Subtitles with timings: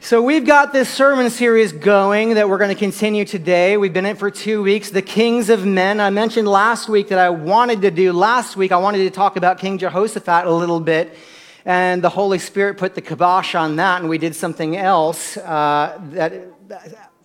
[0.00, 3.76] So, we've got this sermon series going that we're going to continue today.
[3.76, 5.98] We've been in for two weeks, The Kings of Men.
[5.98, 9.34] I mentioned last week that I wanted to do, last week, I wanted to talk
[9.34, 11.16] about King Jehoshaphat a little bit.
[11.64, 16.00] And the Holy Spirit put the kibosh on that, and we did something else uh,
[16.12, 16.32] that,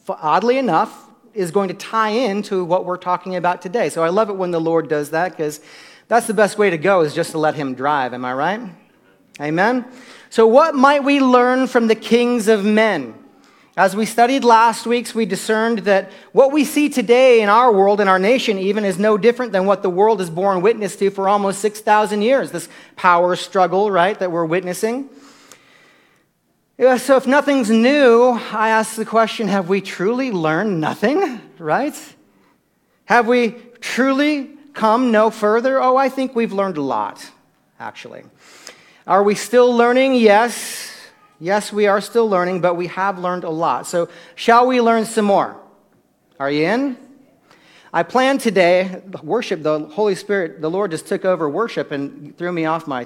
[0.09, 3.89] oddly enough, is going to tie into what we're talking about today.
[3.89, 5.61] So, I love it when the Lord does that because
[6.07, 8.15] that's the best way to go, is just to let Him drive.
[8.15, 8.61] Am I right?
[9.39, 9.85] Amen?
[10.33, 13.13] So, what might we learn from the kings of men?
[13.77, 18.01] As we studied last week, we discerned that what we see today in our world,
[18.01, 21.11] in our nation even, is no different than what the world has borne witness to
[21.11, 22.49] for almost 6,000 years.
[22.49, 25.07] This power struggle, right, that we're witnessing.
[26.79, 32.15] So, if nothing's new, I ask the question have we truly learned nothing, right?
[33.05, 35.79] Have we truly come no further?
[35.79, 37.23] Oh, I think we've learned a lot,
[37.79, 38.23] actually.
[39.05, 40.15] Are we still learning?
[40.15, 40.89] Yes.
[41.39, 43.85] Yes, we are still learning, but we have learned a lot.
[43.85, 45.59] So, shall we learn some more?
[46.39, 46.97] Are you in?
[47.91, 52.51] I plan today, worship, the Holy Spirit, the Lord just took over worship and threw
[52.51, 53.05] me off my,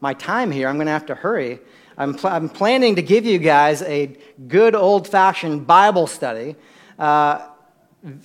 [0.00, 0.68] my time here.
[0.68, 1.58] I'm going to have to hurry.
[1.96, 4.14] I'm, pl- I'm planning to give you guys a
[4.46, 6.56] good old fashioned Bible study.
[6.98, 7.46] Uh,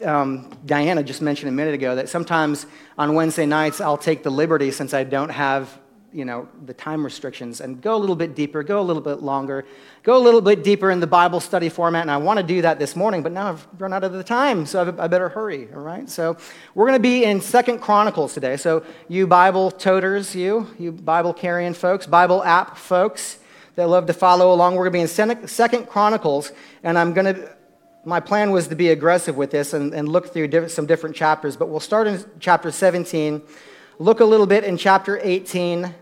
[0.03, 2.66] um, Diana just mentioned a minute ago that sometimes
[2.97, 5.79] on Wednesday nights I'll take the liberty, since I don't have
[6.16, 9.21] you know, the time restrictions and go a little bit deeper, go a little bit
[9.21, 9.66] longer,
[10.02, 12.03] go a little bit deeper in the Bible study format.
[12.03, 14.23] And I want to do that this morning, but now I've run out of the
[14.23, 16.09] time, so I better hurry, all right?
[16.09, 16.38] So
[16.73, 18.56] we're going to be in Second Chronicles today.
[18.56, 23.40] So you Bible toters, you, you Bible carrying folks, Bible app folks
[23.75, 27.35] that love to follow along, we're going to be in Second Chronicles, and I'm going
[27.35, 27.56] to
[28.07, 31.57] my plan was to be aggressive with this and, and look through some different chapters,
[31.57, 33.41] but we'll start in chapter 17,
[33.97, 35.94] look a little bit in chapter 18,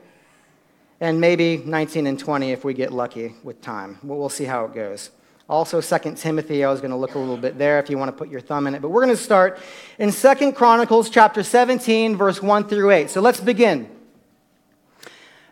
[1.03, 3.99] and maybe 19 and 20 if we get lucky with time.
[4.03, 5.11] We'll see how it goes.
[5.49, 8.07] Also, 2 Timothy, I was going to look a little bit there if you want
[8.07, 8.81] to put your thumb in it.
[8.81, 9.59] But we're going to start
[9.99, 13.09] in 2 Chronicles chapter 17, verse 1 through 8.
[13.09, 13.89] So let's begin.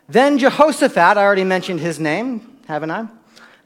[0.08, 3.08] Then Jehoshaphat, I already mentioned his name, haven't I?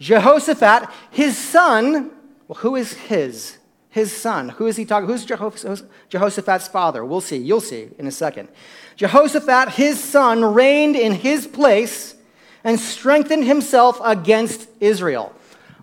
[0.00, 2.10] Jehoshaphat, his son,
[2.48, 3.58] well, who is his?
[3.96, 4.50] His son.
[4.50, 5.08] Who is he talking?
[5.08, 7.02] Who's Jehoshaphat's father?
[7.02, 7.38] We'll see.
[7.38, 8.50] You'll see in a second.
[8.96, 12.14] Jehoshaphat, his son, reigned in his place
[12.62, 15.34] and strengthened himself against Israel.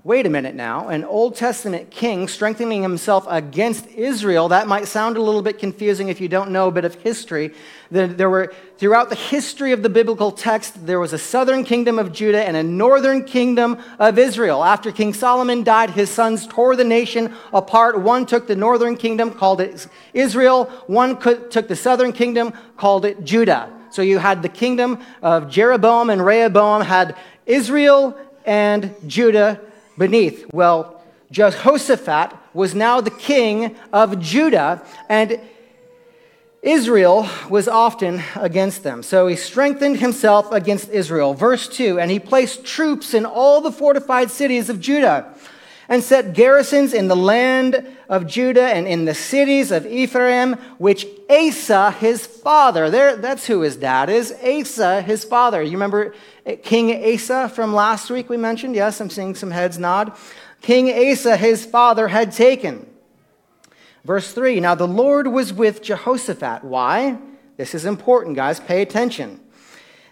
[0.05, 5.15] Wait a minute now, an Old Testament king strengthening himself against Israel, that might sound
[5.15, 7.53] a little bit confusing if you don't know a bit of history.
[7.89, 12.11] There were, throughout the history of the biblical text, there was a southern kingdom of
[12.11, 14.65] Judah and a northern kingdom of Israel.
[14.65, 17.97] After King Solomon died, his sons tore the nation apart.
[17.97, 20.65] One took the northern kingdom, called it Israel.
[20.87, 23.71] One took the southern kingdom, called it Judah.
[23.89, 27.15] So you had the kingdom of Jeroboam and Rehoboam, had
[27.45, 29.61] Israel and Judah
[29.97, 30.45] beneath.
[30.51, 35.39] Well, Jehoshaphat was now the king of Judah, and
[36.61, 39.03] Israel was often against them.
[39.03, 41.33] So he strengthened himself against Israel.
[41.33, 45.33] Verse 2 And he placed troops in all the fortified cities of Judah
[45.89, 51.07] and set garrisons in the land of Judah and in the cities of Ephraim, which
[51.29, 55.63] Asa, his father, there, that's who his dad is, Asa, his father.
[55.63, 56.13] You remember
[56.61, 58.75] King Asa from last week we mentioned?
[58.75, 60.15] Yes, I'm seeing some heads nod.
[60.61, 62.87] King Asa, his father, had taken.
[64.05, 66.63] Verse 3 Now the Lord was with Jehoshaphat.
[66.63, 67.17] Why?
[67.57, 68.59] This is important, guys.
[68.59, 69.39] Pay attention.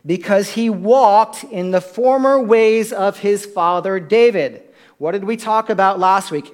[0.04, 4.64] Because he walked in the former ways of his father David
[5.02, 6.54] what did we talk about last week?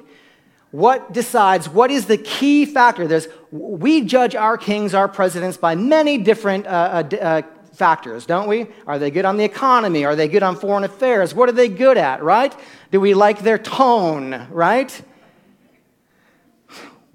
[0.71, 3.07] What decides, what is the key factor?
[3.07, 7.41] There's, we judge our kings, our presidents by many different uh, uh, uh,
[7.73, 8.67] factors, don't we?
[8.85, 10.03] Are they good on the economy?
[10.03, 11.33] Are they good on foreign affairs?
[11.33, 12.53] What are they good at, right?
[12.91, 15.01] Do we like their tone, right?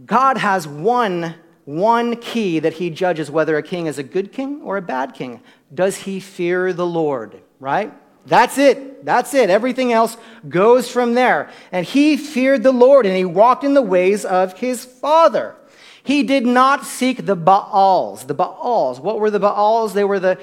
[0.04, 1.34] God has one,
[1.64, 5.14] one key that he judges whether a king is a good king or a bad
[5.14, 5.43] king.
[5.72, 7.93] Does he fear the Lord, right?
[8.26, 9.04] That's it.
[9.04, 9.50] That's it.
[9.50, 10.16] Everything else
[10.48, 11.50] goes from there.
[11.72, 15.56] And he feared the Lord and he walked in the ways of his father.
[16.04, 18.24] He did not seek the Baals.
[18.24, 19.00] The Baals.
[19.00, 19.94] What were the Baals?
[19.94, 20.38] They were the,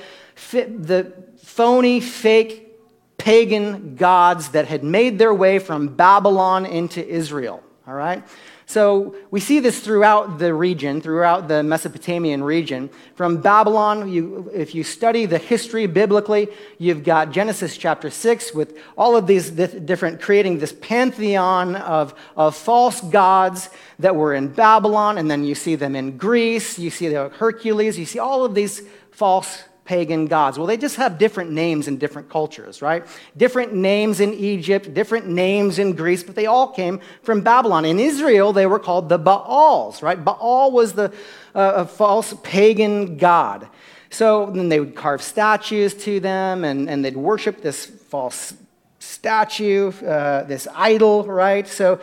[0.51, 2.69] the phony, fake,
[3.17, 7.61] pagan gods that had made their way from Babylon into Israel.
[7.85, 8.23] all right?
[8.69, 12.91] So we see this throughout the region, throughout the Mesopotamian region.
[13.15, 18.77] From Babylon, you, if you study the history biblically, you've got Genesis chapter 6 with
[18.95, 25.17] all of these different, creating this pantheon of, of false gods that were in Babylon,
[25.17, 28.53] and then you see them in Greece, you see the Hercules, you see all of
[28.53, 30.55] these false pagan gods?
[30.59, 33.03] Well, they just have different names in different cultures, right?
[33.35, 37.85] Different names in Egypt, different names in Greece, but they all came from Babylon.
[37.85, 40.23] In Israel, they were called the Baals, right?
[40.23, 41.11] Baal was the
[41.55, 43.67] uh, false pagan god.
[44.11, 48.53] So then they would carve statues to them and, and they'd worship this false
[48.99, 51.67] statue, uh, this idol, right?
[51.67, 51.99] So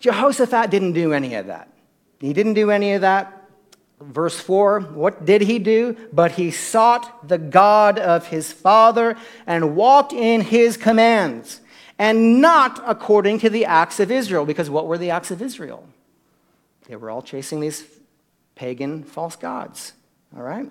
[0.00, 1.68] Jehoshaphat didn't do any of that.
[2.18, 3.45] He didn't do any of that.
[4.00, 5.96] Verse 4 What did he do?
[6.12, 9.16] But he sought the God of his father
[9.46, 11.60] and walked in his commands,
[11.98, 14.44] and not according to the acts of Israel.
[14.44, 15.88] Because what were the acts of Israel?
[16.88, 17.84] They were all chasing these
[18.54, 19.92] pagan false gods.
[20.36, 20.70] All right?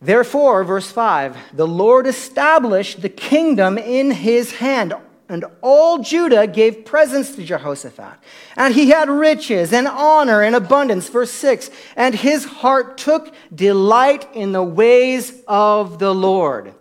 [0.00, 4.94] Therefore, verse 5 the Lord established the kingdom in his hand
[5.32, 8.18] and all Judah gave presents to Jehoshaphat.
[8.56, 11.08] And he had riches and honor and abundance.
[11.08, 16.74] Verse 6 And his heart took delight in the ways of the Lord.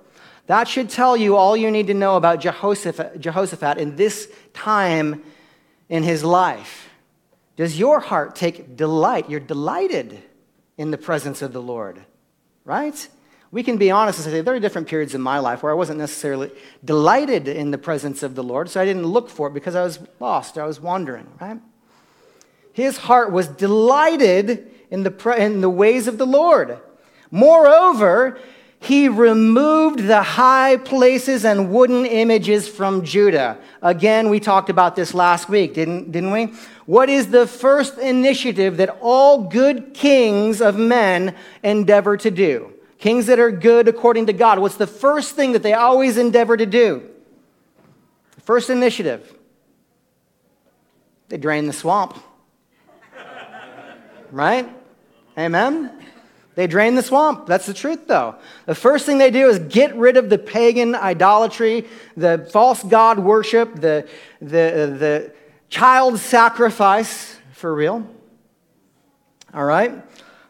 [0.47, 5.23] That should tell you all you need to know about Jehoshaphat, Jehoshaphat in this time
[5.87, 6.89] in his life.
[7.55, 9.29] Does your heart take delight?
[9.29, 10.21] You're delighted
[10.77, 12.03] in the presence of the Lord,
[12.65, 13.07] right?
[13.51, 15.75] We can be honest and say there are different periods in my life where I
[15.75, 16.51] wasn't necessarily
[16.83, 19.83] delighted in the presence of the Lord, so I didn't look for it because I
[19.83, 21.59] was lost, I was wandering, right?
[22.71, 26.79] His heart was delighted in the, in the ways of the Lord.
[27.29, 28.39] Moreover,
[28.79, 33.59] he removed the high places and wooden images from Judah.
[33.81, 36.53] Again, we talked about this last week, didn't, didn't we?
[36.85, 42.73] What is the first initiative that all good kings of men endeavor to do?
[43.01, 44.59] Kings that are good according to God.
[44.59, 47.09] What's the first thing that they always endeavor to do?
[48.43, 49.33] First initiative.
[51.27, 52.15] They drain the swamp.
[54.31, 54.69] right?
[55.35, 55.91] Amen?
[56.53, 57.47] They drain the swamp.
[57.47, 58.35] That's the truth, though.
[58.67, 63.17] The first thing they do is get rid of the pagan idolatry, the false god
[63.17, 64.07] worship, the,
[64.39, 65.33] the, the
[65.69, 68.07] child sacrifice, for real.
[69.55, 70.03] All right?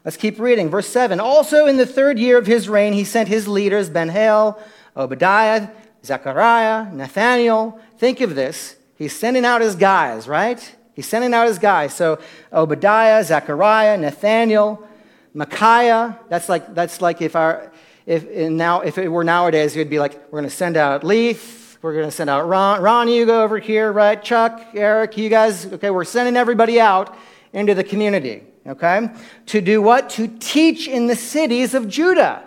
[0.04, 0.70] Let's keep reading.
[0.70, 4.60] Verse 7 Also in the third year of his reign, he sent his leaders, Ben-Hail,
[4.98, 5.70] Obadiah,
[6.04, 7.80] Zechariah, Nathaniel.
[7.98, 8.76] Think of this.
[8.96, 10.76] He's sending out his guys, right?
[10.96, 11.94] He's sending out his guys.
[11.94, 12.20] So
[12.52, 14.88] Obadiah, Zechariah, Nathaniel,
[15.34, 16.20] Micaiah.
[16.30, 17.72] That's like, that's like if, our,
[18.06, 21.04] if, now, if it were nowadays, it would be like, we're going to send out
[21.04, 21.78] Leaf.
[21.82, 22.82] We're going to send out Ron.
[22.82, 24.22] Ron, you go over here, right?
[24.22, 25.66] Chuck, Eric, you guys.
[25.66, 27.16] Okay, we're sending everybody out
[27.54, 29.10] into the community okay?
[29.48, 30.10] To do what?
[30.12, 32.44] To teach in the cities of Judah.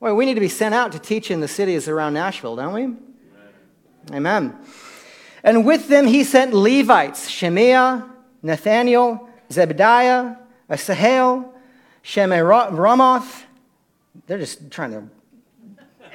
[0.00, 2.72] Well, we need to be sent out to teach in the cities around Nashville, don't
[2.72, 2.82] we?
[2.82, 2.96] Amen.
[4.12, 4.58] Amen.
[5.42, 8.08] And with them he sent Levites, Shemaiah,
[8.42, 11.52] Nathaniel, Zebediah, Asahel,
[12.02, 13.44] Shemiramoth.
[14.26, 15.04] They're just trying to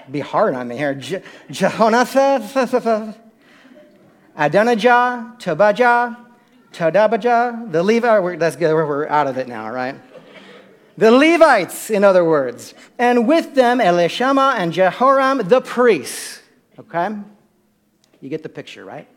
[0.10, 0.96] be hard on me here.
[0.96, 3.16] Je- Jehonathan,
[4.38, 6.25] Adonijah, Tobijah,
[6.76, 9.96] Tadabajah, the Levi, that's good, we're out of it now, right?
[10.98, 16.42] The Levites, in other words, and with them Elishama and Jehoram the priests.
[16.78, 17.16] Okay?
[18.22, 19.08] You get the picture, right?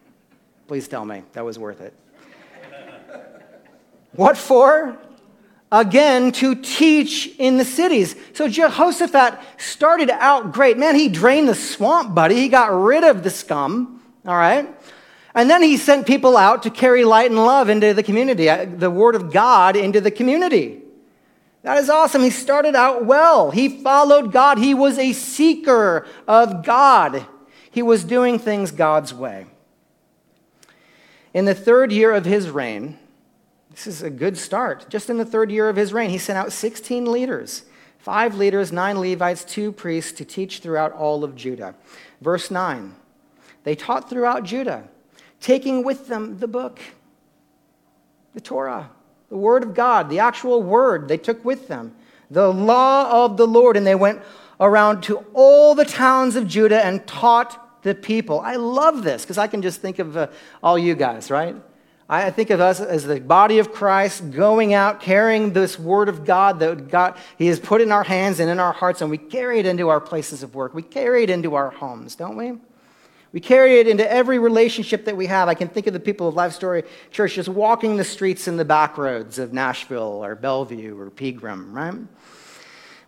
[0.67, 1.95] Please tell me that was worth it.
[4.13, 4.99] what for?
[5.71, 8.17] Again, to teach in the cities.
[8.33, 10.79] So Jehoshaphat started out great.
[10.79, 12.37] Man, he drained the swamp, buddy.
[12.37, 14.78] He got rid of the scum, all right?
[15.35, 18.65] And then he sent people out to carry light and love into the community, uh,
[18.65, 20.83] the word of God into the community.
[21.63, 22.23] That is awesome.
[22.23, 23.51] He started out well.
[23.51, 24.59] He followed God.
[24.59, 27.27] He was a seeker of God.
[27.71, 29.47] He was doing things God's way.
[31.35, 32.99] In the third year of his reign,
[33.71, 34.89] this is a good start.
[34.89, 37.65] Just in the third year of his reign, he sent out 16 leaders
[37.99, 41.75] five leaders, nine Levites, two priests to teach throughout all of Judah.
[42.23, 42.95] Verse 9
[43.65, 44.89] They taught throughout Judah
[45.41, 46.81] taking with them the book,
[48.35, 48.91] the Torah,
[49.29, 51.95] the Word of God, the actual Word they took with them,
[52.31, 54.21] the law of the Lord, and they went
[54.61, 58.41] around to all the towns of Judah and taught the people.
[58.41, 60.27] I love this because I can just think of uh,
[60.63, 61.57] all you guys, right?
[62.11, 66.25] I think of us as the body of Christ going out carrying this word of
[66.25, 69.19] God that God He has put in our hands and in our hearts, and we
[69.19, 70.73] carry it into our places of work.
[70.73, 72.55] We carry it into our homes, don't we?
[73.33, 75.49] We carry it into every relationship that we have.
[75.49, 78.57] I can think of the people of Life Story Church just walking the streets in
[78.57, 81.95] the back roads of Nashville or Bellevue or Pegram, right?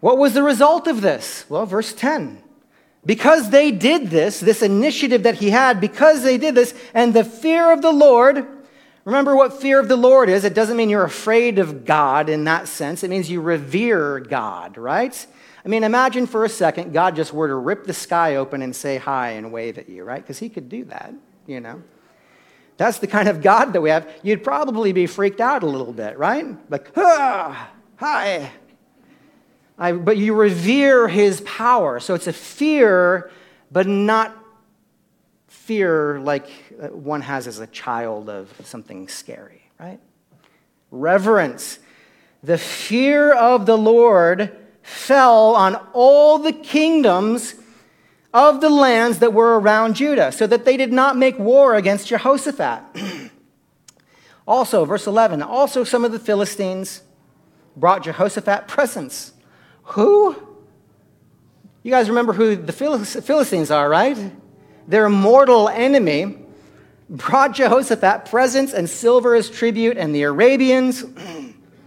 [0.01, 1.45] What was the result of this?
[1.49, 2.43] Well, verse 10.
[3.07, 7.25] Because they did this, this initiative that he had, because they did this, and the
[7.25, 8.47] fear of the Lord,
[9.07, 10.45] remember what fear of the Lord is.
[10.45, 14.77] It doesn't mean you're afraid of God in that sense, it means you revere God,
[14.77, 15.27] right?
[15.65, 18.75] I mean, imagine for a second God just were to rip the sky open and
[18.75, 20.23] say hi and wave at you, right?
[20.23, 21.13] Because he could do that,
[21.47, 21.83] you know.
[22.77, 24.11] That's the kind of God that we have.
[24.23, 26.47] You'd probably be freaked out a little bit, right?
[26.71, 28.51] Like, ah, hi.
[29.79, 32.01] I, but you revere his power.
[32.01, 33.31] So it's a fear,
[33.71, 34.37] but not
[35.49, 36.49] fear like
[36.81, 40.01] uh, one has as a child of something scary, right?
[40.91, 41.79] Reverence.
[42.43, 47.55] The fear of the Lord fell on all the kingdoms
[48.33, 52.09] of the lands that were around Judah, so that they did not make war against
[52.09, 52.83] Jehoshaphat.
[54.47, 57.03] also, verse 11, also some of the Philistines
[57.77, 59.33] brought Jehoshaphat presents.
[59.83, 60.37] Who?
[61.83, 64.33] You guys remember who the Philistines are, right?
[64.87, 66.37] Their mortal enemy
[67.09, 71.05] brought Jehoshaphat presents and silver as tribute, and the Arabians,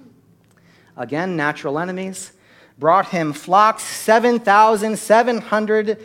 [0.97, 2.33] again, natural enemies,
[2.77, 5.99] brought him flocks, 7,700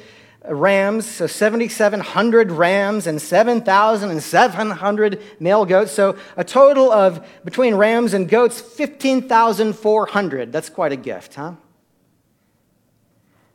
[0.49, 5.93] rams, so 7,700 rams and 7,700 male goats.
[5.93, 10.53] So a total of, between rams and goats, 15,400.
[10.53, 11.55] That's quite a gift, huh?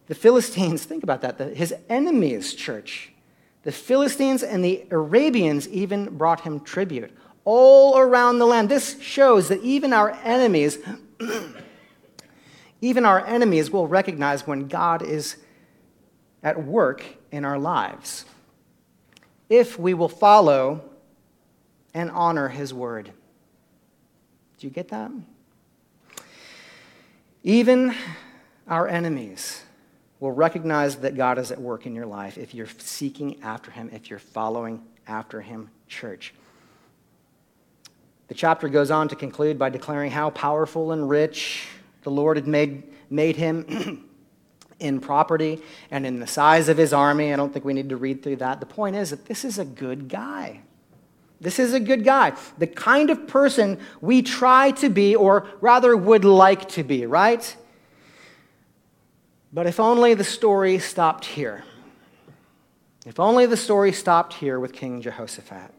[0.07, 3.11] The Philistines, think about that, his enemies, church.
[3.63, 7.11] The Philistines and the Arabians even brought him tribute
[7.45, 8.69] all around the land.
[8.69, 10.79] This shows that even our enemies
[12.83, 15.37] Even our enemies will recognize when God is
[16.43, 18.25] at work in our lives
[19.47, 20.83] if we will follow
[21.93, 23.13] and honor his word.
[24.57, 25.11] Do you get that?
[27.41, 27.95] Even
[28.67, 29.63] our enemies
[30.19, 33.91] will recognize that God is at work in your life if you're seeking after him,
[33.93, 36.33] if you're following after him, church.
[38.27, 41.69] The chapter goes on to conclude by declaring how powerful and rich
[42.03, 44.07] the Lord had made, made him
[44.79, 47.33] in property and in the size of his army.
[47.33, 48.59] I don't think we need to read through that.
[48.59, 50.61] The point is that this is a good guy.
[51.39, 52.33] This is a good guy.
[52.57, 57.55] The kind of person we try to be, or rather would like to be, right?
[59.51, 61.63] But if only the story stopped here.
[63.05, 65.73] If only the story stopped here with King Jehoshaphat.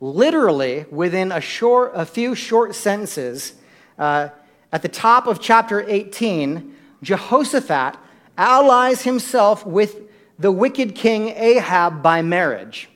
[0.00, 3.52] Literally, within a, short, a few short sentences,
[3.98, 4.30] uh,
[4.72, 7.96] at the top of chapter 18, Jehoshaphat
[8.38, 10.00] allies himself with
[10.38, 12.88] the wicked king Ahab by marriage.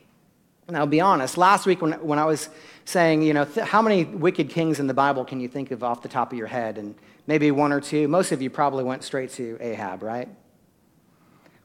[0.68, 2.48] Now, I'll be honest, last week when, when I was
[2.84, 5.84] saying, you know, th- how many wicked kings in the Bible can you think of
[5.84, 6.78] off the top of your head?
[6.78, 6.94] And
[7.26, 8.08] maybe one or two.
[8.08, 10.28] Most of you probably went straight to Ahab, right?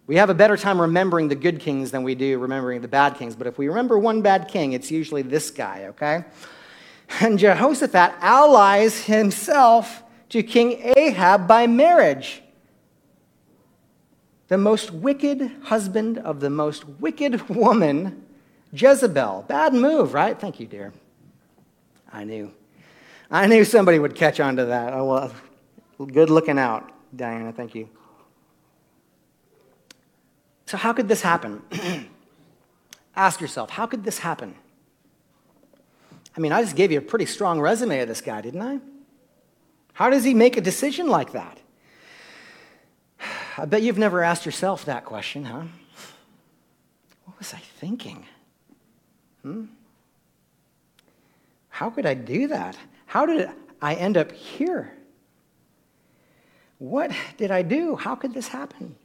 [0.08, 3.16] We have a better time remembering the good kings than we do remembering the bad
[3.16, 3.36] kings.
[3.36, 6.26] But if we remember one bad king, it's usually this guy, okay?
[7.20, 12.42] And Jehoshaphat allies himself to King Ahab by marriage.
[14.48, 18.26] The most wicked husband of the most wicked woman,
[18.74, 19.46] Jezebel.
[19.48, 20.40] Bad move, right?
[20.40, 20.94] Thank you, dear.
[22.12, 22.52] I knew.
[23.30, 24.94] I knew somebody would catch on to that.
[24.94, 25.06] Oh,
[25.98, 27.54] well, good looking out, Diana.
[27.54, 27.90] Thank you.
[30.66, 31.62] So, how could this happen?
[33.16, 34.56] Ask yourself, how could this happen?
[36.36, 38.80] I mean, I just gave you a pretty strong resume of this guy, didn't I?
[39.94, 41.60] How does he make a decision like that?
[43.58, 45.64] I bet you've never asked yourself that question, huh?
[47.26, 48.26] What was I thinking?
[49.44, 49.66] Hmm?
[51.70, 52.78] How could I do that?
[53.06, 53.50] How did
[53.82, 54.94] I end up here?
[56.78, 57.96] What did I do?
[57.96, 58.96] How could this happen?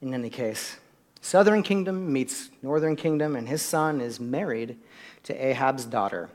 [0.00, 0.76] In any case,
[1.24, 4.76] Southern Kingdom meets Northern Kingdom, and his son is married
[5.22, 6.28] to Ahab's daughter.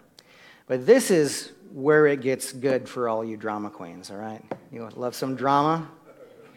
[0.65, 4.41] But this is where it gets good for all you drama queens, all right?
[4.71, 5.87] You love some drama?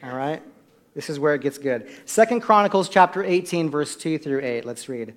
[0.02, 0.42] All right?
[0.94, 1.90] This is where it gets good.
[2.06, 4.64] Second Chronicles chapter 18, verse 2 through 8.
[4.64, 5.14] Let's read.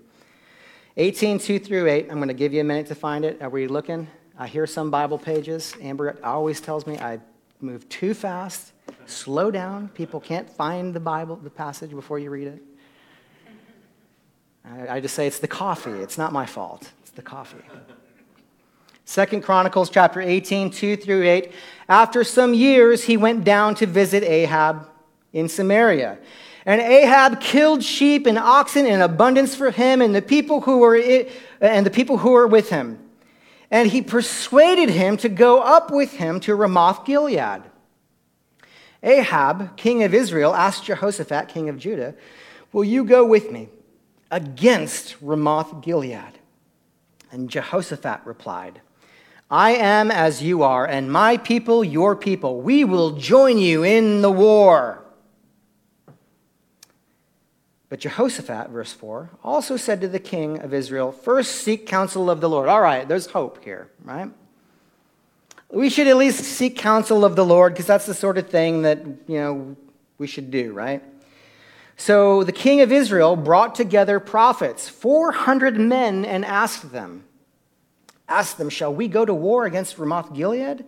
[0.98, 2.08] 18, 2 through 8.
[2.10, 3.42] I'm going to give you a minute to find it.
[3.42, 4.10] Are we looking?
[4.38, 5.74] I hear some Bible pages.
[5.82, 7.20] Amber always tells me I
[7.62, 8.74] move too fast.
[9.06, 9.88] Slow down.
[9.88, 12.62] People can't find the Bible, the passage before you read it.
[14.90, 15.92] I, just say it's the coffee.
[15.92, 16.92] It's not my fault.
[17.02, 17.62] It's the coffee.
[19.06, 21.52] Second Chronicles chapter 18, 2 through 8.
[21.88, 24.88] After some years, he went down to visit Ahab
[25.32, 26.18] in Samaria.
[26.66, 30.96] And Ahab killed sheep and oxen in abundance for him and the people who were
[31.62, 33.00] and the people who were with him.
[33.70, 37.62] And he persuaded him to go up with him to Ramoth Gilead.
[39.04, 42.16] Ahab, king of Israel, asked Jehoshaphat, king of Judah,
[42.74, 43.70] Will you go with me
[44.32, 46.40] against Ramoth Gilead?
[47.32, 48.82] And Jehoshaphat replied,
[49.50, 52.62] I am as you are, and my people your people.
[52.62, 55.04] We will join you in the war.
[57.90, 62.42] But Jehoshaphat, verse 4, also said to the king of Israel, First seek counsel of
[62.42, 62.68] the Lord.
[62.68, 64.30] All right, there's hope here, right?
[65.70, 68.82] We should at least seek counsel of the Lord because that's the sort of thing
[68.82, 69.76] that, you know,
[70.18, 71.04] we should do, right?
[71.98, 77.24] So the king of Israel brought together prophets, 400 men, and asked them,
[78.28, 80.84] asked them, Shall we go to war against Ramoth Gilead,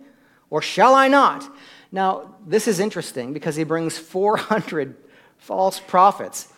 [0.50, 1.50] or shall I not?
[1.92, 4.96] Now, this is interesting because he brings 400
[5.38, 6.50] false prophets.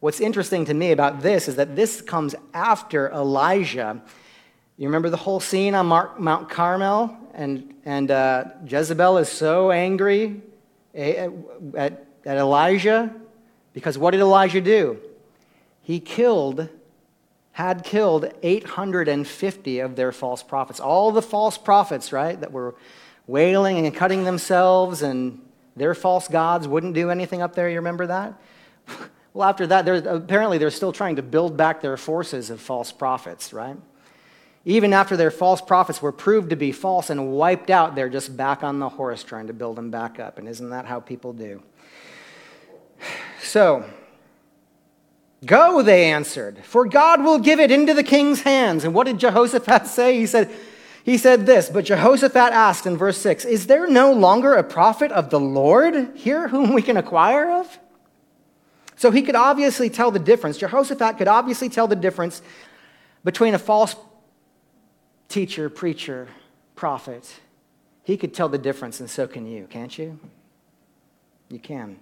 [0.00, 4.00] What's interesting to me about this is that this comes after Elijah.
[4.78, 7.14] You remember the whole scene on Mount Carmel?
[7.34, 10.40] And, and uh, Jezebel is so angry
[10.94, 11.30] at,
[11.74, 13.14] at, at Elijah
[13.72, 14.98] because what did Elijah do?
[15.82, 16.68] He killed,
[17.52, 20.80] had killed 850 of their false prophets.
[20.80, 22.74] All the false prophets, right, that were
[23.26, 25.40] wailing and cutting themselves, and
[25.76, 27.68] their false gods wouldn't do anything up there.
[27.68, 28.34] You remember that?
[29.34, 32.90] Well, after that, they're, apparently they're still trying to build back their forces of false
[32.90, 33.76] prophets, right?
[34.64, 38.36] Even after their false prophets were proved to be false and wiped out, they're just
[38.36, 40.38] back on the horse trying to build them back up.
[40.38, 41.62] And isn't that how people do?
[43.42, 43.84] So,
[45.44, 48.84] go, they answered, for God will give it into the king's hands.
[48.84, 50.18] And what did Jehoshaphat say?
[50.18, 50.50] He said,
[51.04, 55.10] he said this, but Jehoshaphat asked in verse 6 Is there no longer a prophet
[55.12, 57.78] of the Lord here whom we can acquire of?
[58.96, 60.58] So he could obviously tell the difference.
[60.58, 62.42] Jehoshaphat could obviously tell the difference
[63.24, 63.94] between a false
[65.28, 66.28] teacher, preacher,
[66.74, 67.40] prophet.
[68.02, 70.18] He could tell the difference, and so can you, can't you?
[71.48, 71.98] You can.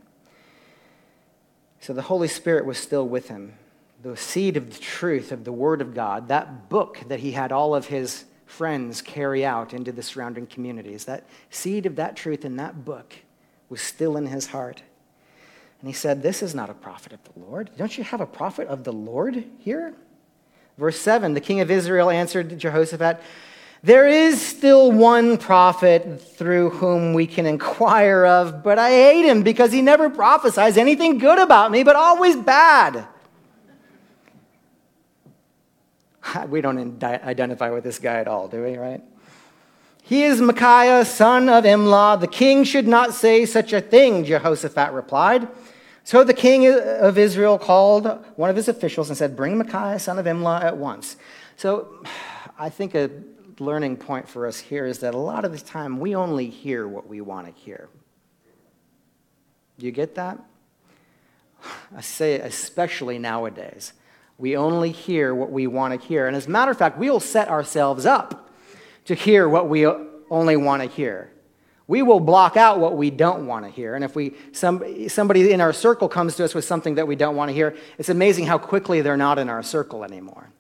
[1.81, 3.55] So the Holy Spirit was still with him.
[4.03, 7.53] The seed of the truth of the Word of God, that book that he had
[7.53, 12.45] all of his friends carry out into the surrounding communities, that seed of that truth
[12.45, 13.15] in that book
[13.69, 14.83] was still in his heart.
[15.81, 17.71] And he said, This is not a prophet of the Lord.
[17.77, 19.95] Don't you have a prophet of the Lord here?
[20.79, 23.21] Verse 7 The king of Israel answered Jehoshaphat,
[23.87, 29.45] There is still one prophet through whom we can inquire of, but I hate him
[29.45, 33.07] because he never prophesies anything good about me, but always bad.
[36.49, 39.05] We don't identify with this guy at all, do we, right?
[40.03, 42.19] He is Micaiah, son of Imlah.
[42.19, 45.47] The king should not say such a thing, Jehoshaphat replied.
[46.03, 50.19] So the king of Israel called one of his officials and said, Bring Micaiah, son
[50.19, 51.17] of Imlah, at once.
[51.57, 52.03] So
[52.59, 53.11] I think a
[53.59, 56.87] learning point for us here is that a lot of the time we only hear
[56.87, 57.89] what we want to hear.
[59.79, 60.39] Do you get that?
[61.97, 63.93] I say, especially nowadays.
[64.39, 66.27] We only hear what we want to hear.
[66.27, 68.51] And as a matter of fact, we'll set ourselves up
[69.07, 69.87] to hear what we
[70.31, 71.31] only want to hear.
[71.89, 73.95] We will block out what we don't want to hear.
[73.95, 77.15] And if we, some, somebody in our circle comes to us with something that we
[77.15, 80.51] don't want to hear, it's amazing how quickly they're not in our circle anymore.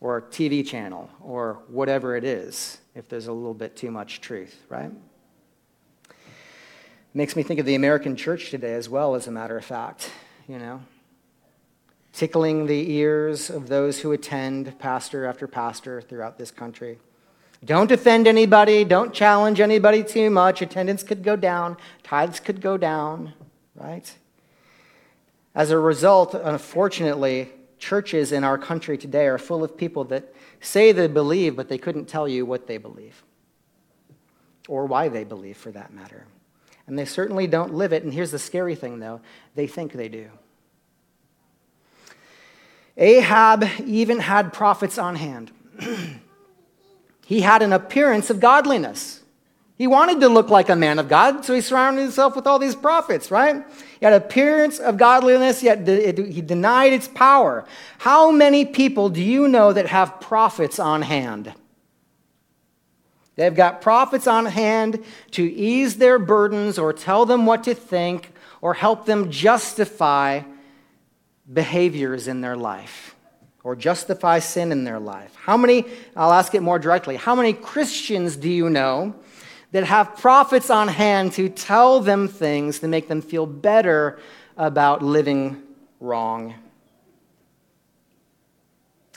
[0.00, 4.64] Or TV channel, or whatever it is, if there's a little bit too much truth,
[4.68, 4.92] right?
[7.14, 10.10] Makes me think of the American church today as well, as a matter of fact,
[10.46, 10.80] you know
[12.18, 16.98] tickling the ears of those who attend pastor after pastor throughout this country.
[17.64, 20.60] Don't offend anybody, don't challenge anybody too much.
[20.60, 23.34] Attendance could go down, tithes could go down,
[23.76, 24.12] right?
[25.54, 30.92] As a result, unfortunately, churches in our country today are full of people that say
[30.92, 33.22] they believe, but they couldn't tell you what they believe
[34.68, 36.26] or why they believe for that matter.
[36.86, 38.02] And they certainly don't live it.
[38.02, 39.20] And here's the scary thing, though
[39.54, 40.30] they think they do.
[42.96, 45.52] Ahab even had prophets on hand.
[47.26, 49.20] he had an appearance of godliness.
[49.76, 52.58] He wanted to look like a man of God, so he surrounded himself with all
[52.58, 53.64] these prophets, right?
[53.98, 57.64] He had appearance of godliness, yet he denied its power.
[57.98, 61.52] How many people do you know that have prophets on hand?
[63.34, 68.32] They've got prophets on hand to ease their burdens or tell them what to think
[68.60, 70.42] or help them justify
[71.52, 73.14] behaviors in their life
[73.64, 75.34] or justify sin in their life?
[75.36, 75.84] How many,
[76.16, 79.14] I'll ask it more directly, how many Christians do you know
[79.72, 84.18] that have prophets on hand to tell them things to make them feel better
[84.56, 85.62] about living
[86.00, 86.54] wrong.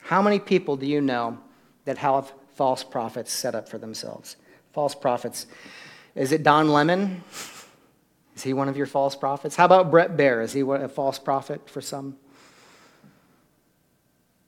[0.02, 1.38] How many people do you know
[1.86, 4.36] that have false prophets set up for themselves?
[4.74, 5.48] False prophets.
[6.16, 7.24] Is it Don Lemon?
[8.36, 9.56] Is he one of your false prophets?
[9.56, 10.44] How about Bret Baier?
[10.44, 12.18] Is he a false prophet for some?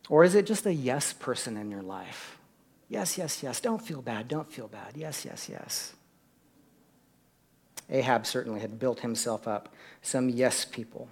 [0.09, 2.37] Or is it just a yes person in your life?
[2.93, 3.59] Yes, yes, yes.
[3.59, 4.27] Don't feel bad.
[4.27, 4.91] Don't feel bad.
[4.93, 5.93] Yes, yes, yes.
[7.89, 11.09] Ahab certainly had built himself up some yes people.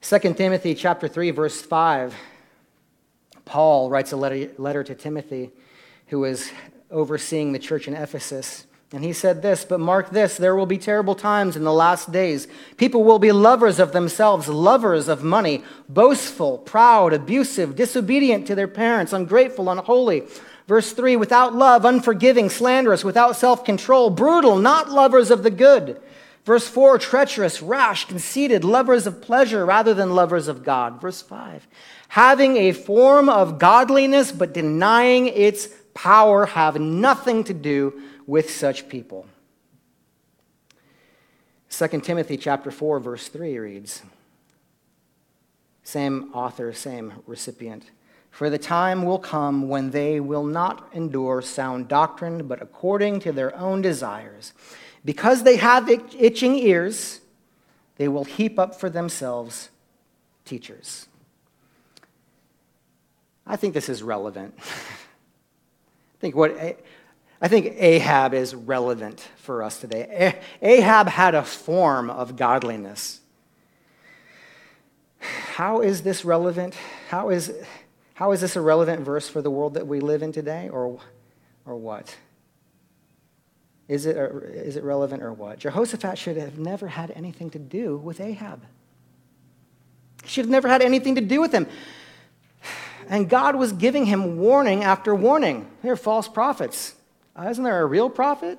[0.00, 2.14] 2 Timothy chapter 3 verse 5
[3.44, 5.50] Paul writes a letter, letter to Timothy
[6.06, 6.50] who was
[6.90, 10.78] overseeing the church in Ephesus and he said this, but mark this there will be
[10.78, 12.48] terrible times in the last days.
[12.78, 18.68] People will be lovers of themselves, lovers of money, boastful, proud, abusive, disobedient to their
[18.68, 20.22] parents, ungrateful, unholy.
[20.66, 26.00] Verse 3 without love, unforgiving, slanderous, without self control, brutal, not lovers of the good.
[26.44, 31.00] Verse 4 treacherous, rash, conceited, lovers of pleasure rather than lovers of God.
[31.00, 31.66] Verse 5
[32.08, 38.88] having a form of godliness but denying its power, have nothing to do with such
[38.88, 39.26] people.
[41.70, 44.02] 2 Timothy chapter 4 verse 3 reads
[45.82, 47.90] same author same recipient
[48.36, 53.32] for the time will come when they will not endure sound doctrine but according to
[53.32, 54.52] their own desires
[55.06, 57.22] because they have itching ears
[57.96, 59.70] they will heap up for themselves
[60.44, 61.08] teachers
[63.46, 66.54] I think this is relevant I think what
[67.40, 70.38] I think Ahab is relevant for us today.
[70.62, 73.20] Ahab had a form of godliness.
[75.18, 76.74] How is this relevant?
[77.08, 77.52] How is,
[78.16, 80.98] how is this a relevant verse for the world that we live in today, or,
[81.66, 82.16] or what?
[83.88, 85.58] Is it, is it relevant or what?
[85.58, 88.62] Jehoshaphat should have never had anything to do with Ahab.
[90.22, 91.66] He should have never had anything to do with him.
[93.06, 95.70] And God was giving him warning after warning.
[95.82, 96.94] They're false prophets.
[97.38, 98.58] Uh, isn't there a real prophet?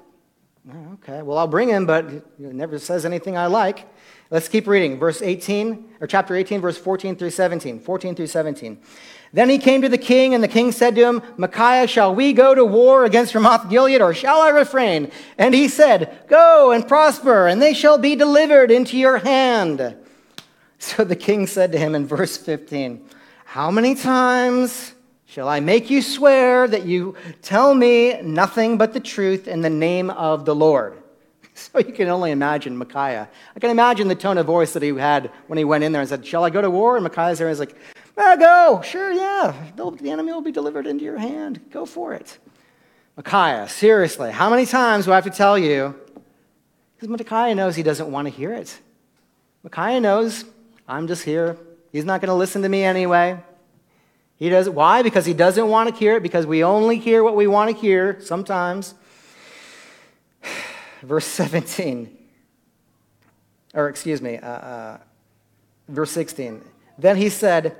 [0.71, 3.91] Oh, okay, well, I'll bring him, but it never says anything I like.
[4.29, 4.99] Let's keep reading.
[4.99, 7.79] Verse 18, or chapter 18, verse 14 through 17.
[7.79, 8.77] 14 through 17.
[9.33, 12.33] Then he came to the king, and the king said to him, Micaiah, shall we
[12.33, 15.11] go to war against Ramoth Gilead, or shall I refrain?
[15.37, 19.95] And he said, Go and prosper, and they shall be delivered into your hand.
[20.79, 23.03] So the king said to him in verse 15,
[23.45, 24.93] How many times
[25.29, 29.69] Shall I make you swear that you tell me nothing but the truth in the
[29.69, 30.97] name of the Lord?
[31.53, 33.27] So you can only imagine Micaiah.
[33.55, 36.01] I can imagine the tone of voice that he had when he went in there
[36.01, 36.97] and said, Shall I go to war?
[36.97, 37.75] And Micaiah's there and he's like,
[38.17, 39.53] ah, Go, sure, yeah.
[39.75, 41.61] The enemy will be delivered into your hand.
[41.71, 42.37] Go for it.
[43.15, 45.95] Micaiah, seriously, how many times do I have to tell you?
[46.95, 48.79] Because Micaiah knows he doesn't want to hear it.
[49.63, 50.45] Micaiah knows
[50.87, 51.57] I'm just here.
[51.91, 53.39] He's not going to listen to me anyway.
[54.37, 55.01] He does why?
[55.01, 57.75] Because he doesn't want to hear it, because we only hear what we want to
[57.75, 58.93] hear sometimes.
[61.01, 62.15] Verse 17,
[63.73, 64.97] or excuse me, uh, uh,
[65.87, 66.63] verse 16.
[66.97, 67.77] Then he said,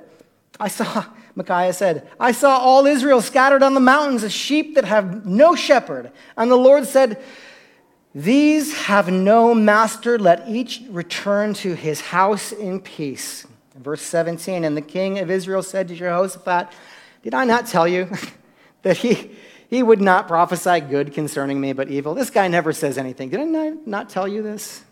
[0.60, 4.84] I saw, Micaiah said, I saw all Israel scattered on the mountains as sheep that
[4.84, 6.10] have no shepherd.
[6.36, 7.22] And the Lord said,
[8.14, 13.46] These have no master, let each return to his house in peace.
[13.76, 16.68] Verse 17 And the king of Israel said to Jehoshaphat,
[17.22, 18.10] Did I not tell you
[18.82, 19.30] that he,
[19.68, 22.14] he would not prophesy good concerning me, but evil?
[22.14, 23.28] This guy never says anything.
[23.28, 24.82] Did I not tell you this?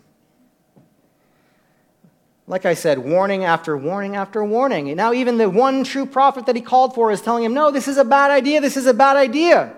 [2.47, 4.87] Like I said, warning after warning after warning.
[4.87, 7.71] And now, even the one true prophet that he called for is telling him, No,
[7.71, 8.61] this is a bad idea.
[8.61, 9.73] This is a bad idea.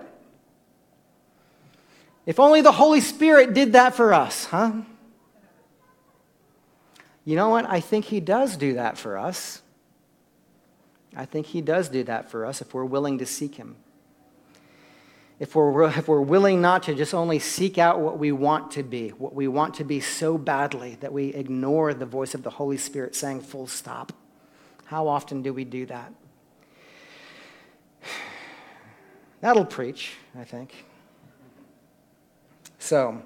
[2.26, 4.72] If only the Holy Spirit did that for us, huh?
[7.24, 7.68] You know what?
[7.68, 9.62] I think He does do that for us.
[11.16, 13.76] I think He does do that for us if we're willing to seek Him.
[15.40, 18.84] If we're, if we're willing not to just only seek out what we want to
[18.84, 22.50] be, what we want to be so badly that we ignore the voice of the
[22.50, 24.12] Holy Spirit saying, full stop.
[24.84, 26.12] How often do we do that?
[29.40, 30.84] That'll preach, I think.
[32.78, 33.22] So,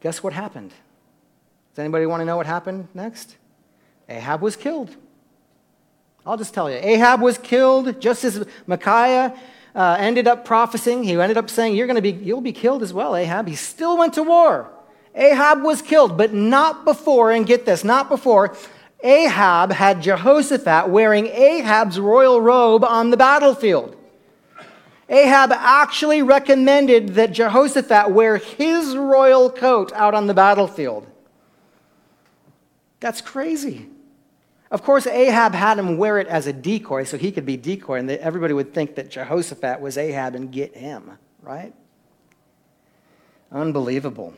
[0.00, 0.70] Guess what happened?
[1.72, 3.36] Does anybody want to know what happened next?
[4.08, 4.96] Ahab was killed.
[6.26, 6.76] I'll just tell you.
[6.76, 9.34] Ahab was killed just as Micaiah
[9.74, 11.02] uh, ended up prophesying.
[11.02, 13.48] He ended up saying, You're going to be, You'll be killed as well, Ahab.
[13.48, 14.70] He still went to war.
[15.14, 18.54] Ahab was killed, but not before, and get this, not before
[19.02, 23.96] Ahab had Jehoshaphat wearing Ahab's royal robe on the battlefield.
[25.08, 31.06] Ahab actually recommended that Jehoshaphat wear his royal coat out on the battlefield.
[33.00, 33.88] That's crazy.
[34.70, 37.98] Of course, Ahab had him wear it as a decoy so he could be decoy,
[37.98, 41.74] and everybody would think that Jehoshaphat was Ahab and get him, right?
[43.50, 44.34] Unbelievable.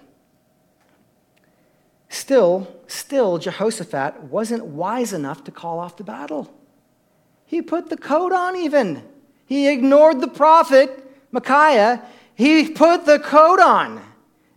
[2.08, 6.52] Still, still, Jehoshaphat wasn't wise enough to call off the battle.
[7.44, 9.02] He put the coat on, even.
[9.46, 12.02] He ignored the prophet, Micaiah.
[12.34, 14.02] He put the coat on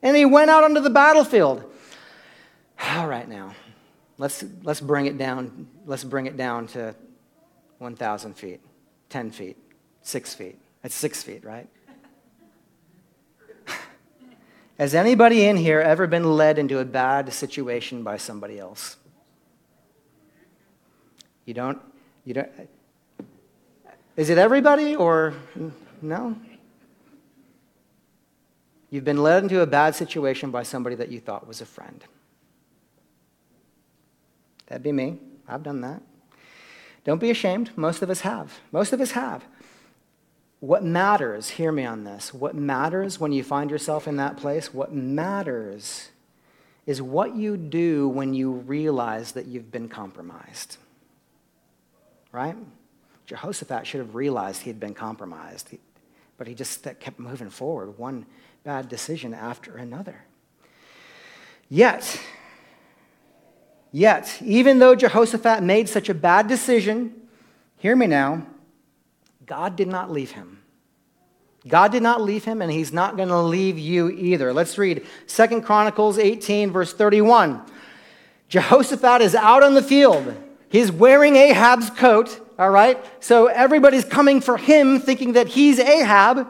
[0.02, 1.64] and he went out onto the battlefield.
[2.92, 3.55] All right, now,
[4.18, 5.68] let's, let's bring it down.
[5.86, 6.96] Let's bring it down to
[7.80, 8.62] 1,000 feet,
[9.10, 9.58] 10 feet,
[10.02, 10.60] 6 feet.
[10.82, 11.68] That's 6 feet, right?
[14.80, 18.98] Has anybody in here ever been led into a bad situation by somebody else?
[21.46, 21.80] You don't,
[22.24, 22.50] you don't,
[24.16, 25.34] is it everybody or
[26.02, 26.36] no?
[28.90, 32.04] You've been led into a bad situation by somebody that you thought was a friend.
[34.68, 35.20] That'd be me.
[35.48, 36.02] I've done that.
[37.04, 37.72] Don't be ashamed.
[37.76, 38.60] Most of us have.
[38.72, 39.46] Most of us have.
[40.60, 44.74] What matters, hear me on this, what matters when you find yourself in that place,
[44.74, 46.10] what matters
[46.88, 50.78] is what you do when you realize that you've been compromised.
[52.32, 52.56] Right?
[53.26, 55.70] Jehoshaphat should have realized he had been compromised,
[56.38, 58.26] but he just kept moving forward, one
[58.64, 60.24] bad decision after another.
[61.70, 62.20] Yet,
[63.96, 67.14] yet, even though Jehoshaphat made such a bad decision,
[67.78, 68.46] hear me now,
[69.46, 70.62] God did not leave him.
[71.68, 74.54] God did not leave him, and he's not going to leave you either.
[74.54, 77.62] Let's read Second Chronicles 18, verse 31.
[78.50, 80.36] Jehoshaphat is out on the field.
[80.70, 83.04] He's wearing Ahab's coat, all right?
[83.24, 86.48] So everybody's coming for him, thinking that he's Ahab.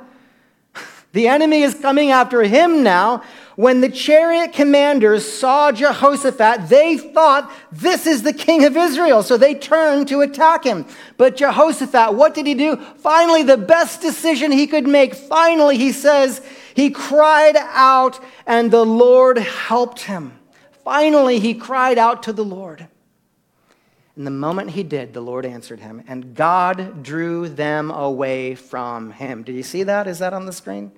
[1.13, 3.23] The enemy is coming after him now.
[3.55, 9.23] When the chariot commanders saw Jehoshaphat, they thought, this is the king of Israel.
[9.23, 10.85] So they turned to attack him.
[11.17, 12.75] But Jehoshaphat, what did he do?
[12.97, 15.15] Finally, the best decision he could make.
[15.15, 16.41] Finally, he says,
[16.73, 20.37] he cried out and the Lord helped him.
[20.83, 22.87] Finally, he cried out to the Lord.
[24.17, 29.11] And the moment he did, the Lord answered him, and God drew them away from
[29.11, 29.43] him.
[29.43, 30.07] Did you see that?
[30.07, 30.91] Is that on the screen?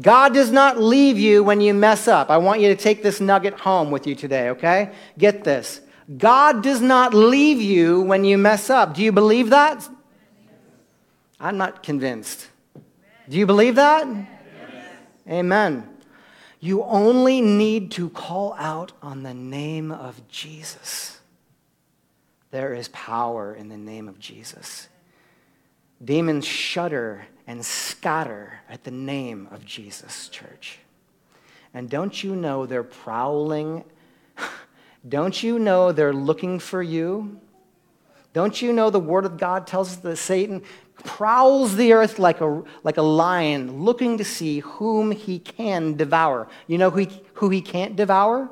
[0.00, 2.30] God does not leave you when you mess up.
[2.30, 4.92] I want you to take this nugget home with you today, okay?
[5.16, 5.80] Get this.
[6.18, 8.94] God does not leave you when you mess up.
[8.94, 9.88] Do you believe that?
[11.40, 12.48] I'm not convinced.
[13.28, 14.06] Do you believe that?
[14.06, 14.26] Yes.
[15.28, 15.88] Amen.
[16.60, 21.18] You only need to call out on the name of Jesus.
[22.50, 24.88] There is power in the name of Jesus.
[26.04, 30.78] Demons shudder and scatter at the name of Jesus, church.
[31.72, 33.84] And don't you know they're prowling?
[35.08, 37.40] Don't you know they're looking for you?
[38.32, 40.62] Don't you know the Word of God tells us that Satan
[41.04, 46.48] prowls the earth like a, like a lion, looking to see whom he can devour?
[46.66, 48.50] You know who he, who he can't devour?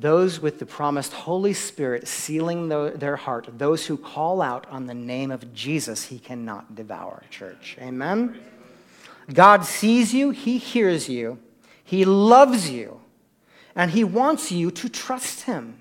[0.00, 4.86] Those with the promised Holy Spirit sealing the, their heart, those who call out on
[4.86, 7.76] the name of Jesus, he cannot devour, church.
[7.80, 8.38] Amen?
[9.32, 11.38] God sees you, he hears you,
[11.84, 13.00] he loves you,
[13.74, 15.78] and he wants you to trust him.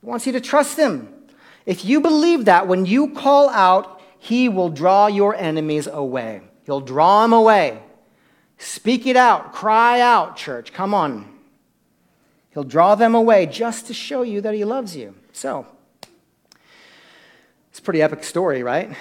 [0.00, 1.12] He wants you to trust him.
[1.66, 6.42] If you believe that, when you call out, he will draw your enemies away.
[6.64, 7.82] He'll draw them away.
[8.58, 9.52] Speak it out.
[9.52, 10.72] Cry out, church.
[10.72, 11.31] Come on.
[12.54, 15.14] He'll draw them away just to show you that he loves you.
[15.32, 15.66] So,
[17.70, 18.94] it's a pretty epic story, right?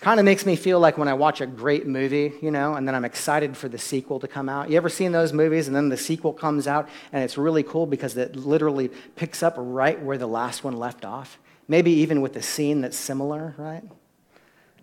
[0.00, 2.88] Kind of makes me feel like when I watch a great movie, you know, and
[2.88, 4.70] then I'm excited for the sequel to come out.
[4.70, 7.86] You ever seen those movies and then the sequel comes out and it's really cool
[7.86, 11.38] because it literally picks up right where the last one left off?
[11.68, 13.84] Maybe even with a scene that's similar, right?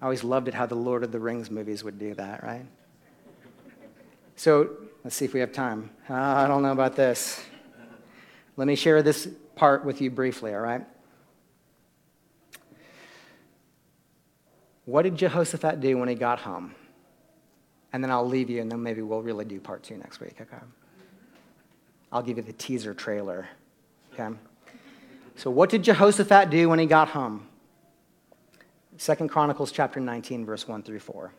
[0.02, 2.66] I always loved it how the Lord of the Rings movies would do that, right?
[4.38, 4.70] So
[5.04, 5.90] let's see if we have time.
[6.10, 7.44] Uh, I don't know about this.
[8.60, 10.86] Let me share this part with you briefly, all right?
[14.84, 16.76] What did Jehoshaphat do when he got home?
[17.94, 20.36] And then I'll leave you, and then maybe we'll really do part two next week,
[20.42, 20.62] okay?
[22.12, 23.48] I'll give you the teaser trailer,
[24.14, 24.36] okay?
[25.38, 27.48] So, what did Jehoshaphat do when he got home?
[28.98, 31.32] Second Chronicles chapter 19, verse 1 through 4.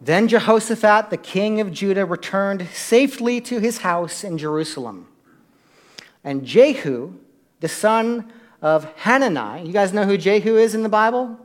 [0.00, 5.06] Then Jehoshaphat, the king of Judah, returned safely to his house in Jerusalem.
[6.26, 7.14] And Jehu,
[7.60, 11.38] the son of Hanani, you guys know who Jehu is in the Bible?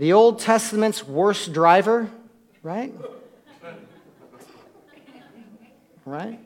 [0.00, 2.10] the Old Testament's worst driver,
[2.62, 2.94] right?
[6.06, 6.40] Right?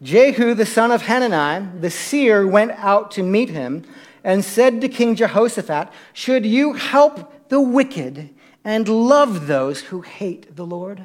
[0.00, 3.84] Jehu, the son of Hanani, the seer, went out to meet him
[4.22, 8.30] and said to King Jehoshaphat, Should you help the wicked
[8.64, 11.02] and love those who hate the Lord?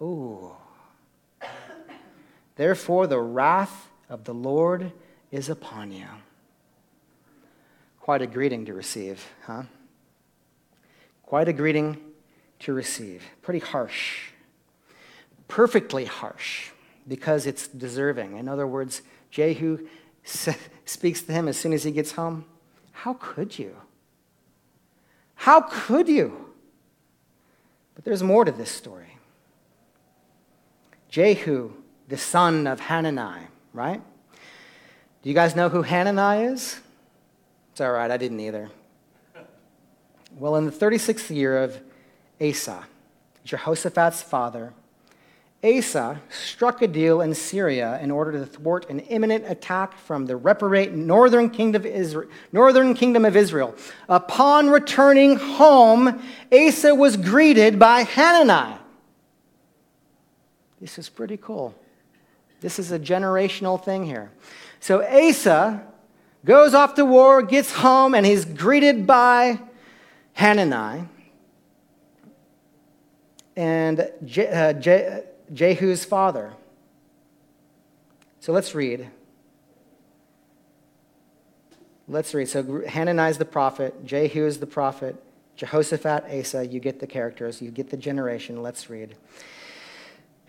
[0.00, 0.52] Ooh.
[2.54, 4.92] Therefore, the wrath of the Lord
[5.30, 6.06] is upon you.
[8.00, 9.64] Quite a greeting to receive, huh?
[11.22, 11.98] Quite a greeting
[12.60, 13.22] to receive.
[13.42, 14.30] Pretty harsh.
[15.46, 16.70] Perfectly harsh
[17.06, 18.36] because it's deserving.
[18.36, 19.86] In other words, Jehu
[20.84, 22.44] speaks to him as soon as he gets home.
[22.92, 23.76] How could you?
[25.34, 26.52] How could you?
[27.94, 29.16] But there's more to this story.
[31.08, 31.72] Jehu,
[32.08, 34.00] the son of Hanani, right?
[35.22, 36.80] Do you guys know who Hanani is?
[37.72, 38.70] It's all right, I didn't either.
[40.38, 41.80] Well, in the 36th year of
[42.40, 42.84] Asa,
[43.44, 44.72] Jehoshaphat's father,
[45.64, 50.36] Asa struck a deal in Syria in order to thwart an imminent attack from the
[50.36, 52.30] reprobate northern kingdom of Israel.
[52.52, 53.74] Northern kingdom of Israel.
[54.08, 58.76] Upon returning home, Asa was greeted by Hanani.
[60.80, 61.74] This is pretty cool.
[62.60, 64.30] This is a generational thing here.
[64.80, 65.82] So Asa
[66.44, 69.60] goes off to war, gets home, and he's greeted by
[70.34, 71.08] Hanani
[73.56, 76.52] and Je- uh, Je- Jehu's father.
[78.40, 79.08] So let's read.
[82.06, 82.48] Let's read.
[82.48, 85.16] So Hanani is the prophet, Jehu is the prophet,
[85.56, 86.66] Jehoshaphat, Asa.
[86.66, 88.62] You get the characters, you get the generation.
[88.62, 89.16] Let's read.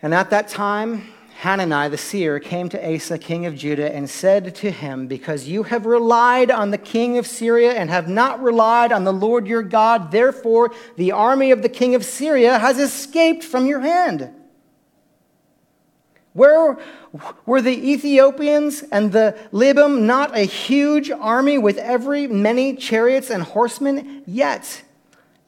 [0.02, 4.54] And at that time, Hanani the seer came to Asa, king of Judah, and said
[4.56, 8.92] to him, Because you have relied on the king of Syria and have not relied
[8.92, 13.42] on the Lord your God, therefore the army of the king of Syria has escaped
[13.42, 14.30] from your hand.
[16.32, 16.78] Where
[17.46, 23.42] were the Ethiopians and the Lubim not a huge army with every many chariots and
[23.42, 24.22] horsemen?
[24.26, 24.82] Yet,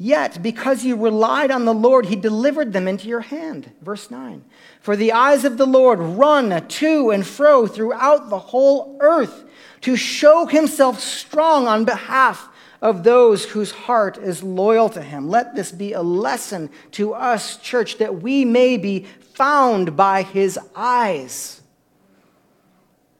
[0.02, 3.70] Yet, because you relied on the Lord, he delivered them into your hand.
[3.82, 4.44] Verse 9.
[4.82, 9.44] For the eyes of the Lord run to and fro throughout the whole earth
[9.82, 12.48] to show himself strong on behalf
[12.80, 15.28] of those whose heart is loyal to him.
[15.28, 20.58] Let this be a lesson to us, church, that we may be found by his
[20.74, 21.62] eyes.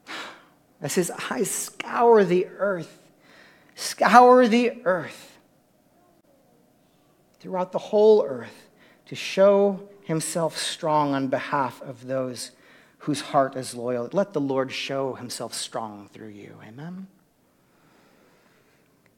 [0.83, 2.98] As his eyes scour the earth,
[3.77, 5.38] scour the earth
[7.38, 8.68] throughout the whole earth
[9.07, 12.51] to show himself strong on behalf of those
[12.98, 14.11] whose heart is loyal.
[14.12, 16.55] Let the Lord show himself strong through you.
[16.68, 17.07] Amen.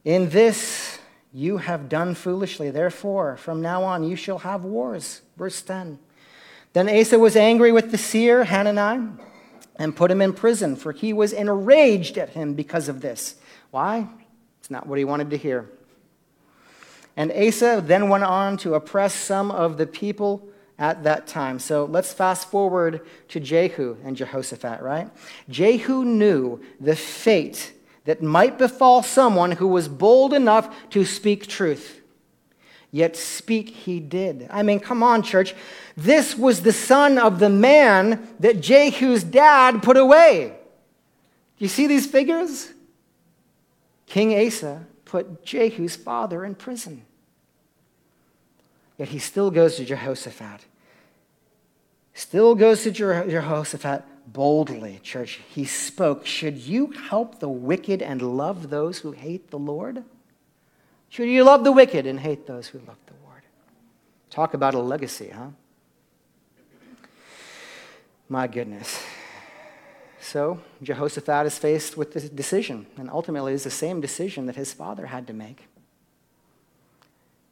[0.04, 1.00] In this
[1.32, 2.70] you have done foolishly.
[2.70, 5.22] Therefore, from now on you shall have wars.
[5.36, 5.98] Verse 10.
[6.74, 9.08] Then Asa was angry with the seer, Hanani,
[9.74, 13.34] and put him in prison, for he was enraged at him because of this.
[13.72, 14.06] Why?
[14.60, 15.68] It's not what he wanted to hear.
[17.16, 21.58] And Asa then went on to oppress some of the people at that time.
[21.58, 25.10] So let's fast forward to Jehu and Jehoshaphat, right?
[25.48, 27.72] Jehu knew the fate
[28.04, 32.00] that might befall someone who was bold enough to speak truth.
[32.90, 34.46] Yet speak he did.
[34.50, 35.54] I mean, come on, church.
[35.96, 40.56] This was the son of the man that Jehu's dad put away.
[41.58, 42.72] Do you see these figures?
[44.06, 47.04] King Asa put Jehu's father in prison.
[48.98, 50.66] Yet he still goes to Jehoshaphat.
[52.14, 55.40] Still goes to Jehoshaphat boldly, church.
[55.48, 60.04] He spoke, Should you help the wicked and love those who hate the Lord?
[61.08, 63.42] Should you love the wicked and hate those who love the Lord?
[64.30, 65.48] Talk about a legacy, huh?
[68.28, 69.02] My goodness.
[70.20, 74.72] So Jehoshaphat is faced with this decision, and ultimately it's the same decision that his
[74.72, 75.66] father had to make.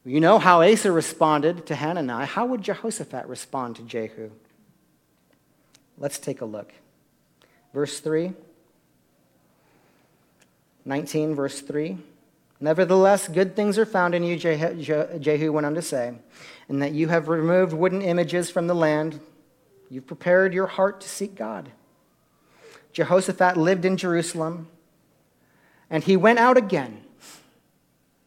[0.05, 2.27] You know how Asa responded to Hanani.
[2.27, 4.31] How would Jehoshaphat respond to Jehu?
[5.97, 6.73] Let's take a look.
[7.73, 8.33] Verse 3.
[10.85, 11.99] 19, verse 3.
[12.61, 16.15] Nevertheless, good things are found in you, Jehu went on to say,
[16.69, 19.21] and that you have removed wooden images from the land.
[19.91, 21.71] You've prepared your heart to seek God.
[22.93, 24.69] Jehoshaphat lived in Jerusalem,
[25.89, 27.02] and he went out again.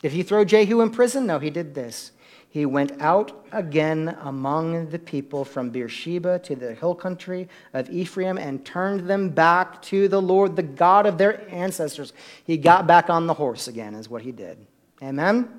[0.06, 1.26] Did he throw Jehu in prison?
[1.26, 2.12] No, he did this.
[2.48, 8.38] He went out again among the people from Beersheba to the hill country of Ephraim
[8.38, 12.14] and turned them back to the Lord, the God of their ancestors.
[12.44, 14.60] He got back on the horse again, is what he did.
[15.02, 15.50] Amen?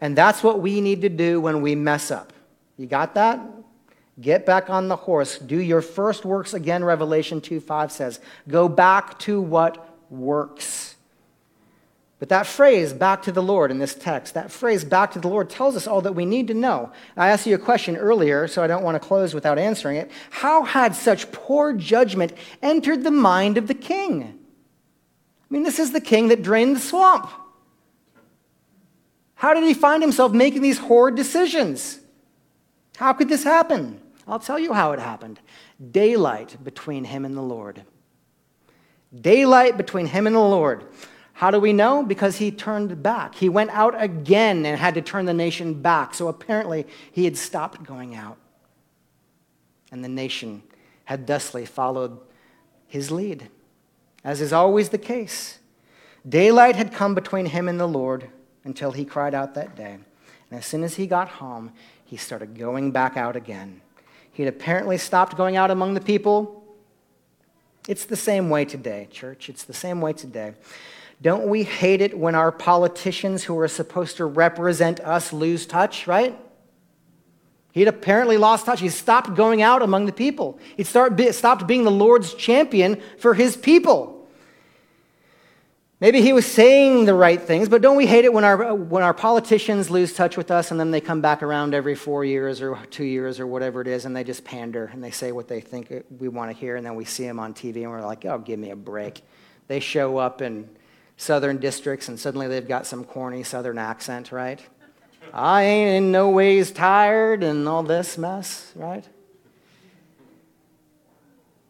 [0.00, 2.32] And that's what we need to do when we mess up.
[2.76, 3.40] You got that?
[4.20, 5.40] Get back on the horse.
[5.40, 8.20] Do your first works again, Revelation 2 5 says.
[8.46, 10.89] Go back to what works.
[12.20, 15.26] But that phrase, back to the Lord, in this text, that phrase, back to the
[15.26, 16.92] Lord, tells us all that we need to know.
[17.16, 20.10] I asked you a question earlier, so I don't want to close without answering it.
[20.28, 24.22] How had such poor judgment entered the mind of the king?
[24.22, 27.30] I mean, this is the king that drained the swamp.
[29.34, 31.98] How did he find himself making these horrid decisions?
[32.98, 33.98] How could this happen?
[34.28, 35.40] I'll tell you how it happened
[35.90, 37.82] daylight between him and the Lord.
[39.18, 40.84] Daylight between him and the Lord.
[41.40, 42.02] How do we know?
[42.02, 43.34] Because he turned back.
[43.34, 46.12] He went out again and had to turn the nation back.
[46.12, 48.36] So apparently he had stopped going out.
[49.90, 50.62] And the nation
[51.06, 52.18] had thusly followed
[52.86, 53.48] his lead,
[54.22, 55.60] as is always the case.
[56.28, 58.28] Daylight had come between him and the Lord
[58.64, 59.94] until he cried out that day.
[60.50, 61.72] And as soon as he got home,
[62.04, 63.80] he started going back out again.
[64.30, 66.62] He'd apparently stopped going out among the people.
[67.88, 69.48] It's the same way today, church.
[69.48, 70.52] It's the same way today.
[71.22, 76.06] Don't we hate it when our politicians who are supposed to represent us lose touch,
[76.06, 76.38] right?
[77.72, 78.80] He'd apparently lost touch.
[78.80, 80.58] He stopped going out among the people.
[80.76, 84.16] He stopped being the Lord's champion for his people.
[86.00, 89.02] Maybe he was saying the right things, but don't we hate it when our, when
[89.02, 92.62] our politicians lose touch with us and then they come back around every four years
[92.62, 95.46] or two years or whatever it is and they just pander and they say what
[95.46, 98.00] they think we want to hear and then we see them on TV and we're
[98.00, 99.20] like, oh, give me a break.
[99.68, 100.70] They show up in
[101.20, 104.58] southern districts and suddenly they've got some corny southern accent, right?
[105.34, 109.06] I ain't in no ways tired and all this mess, right?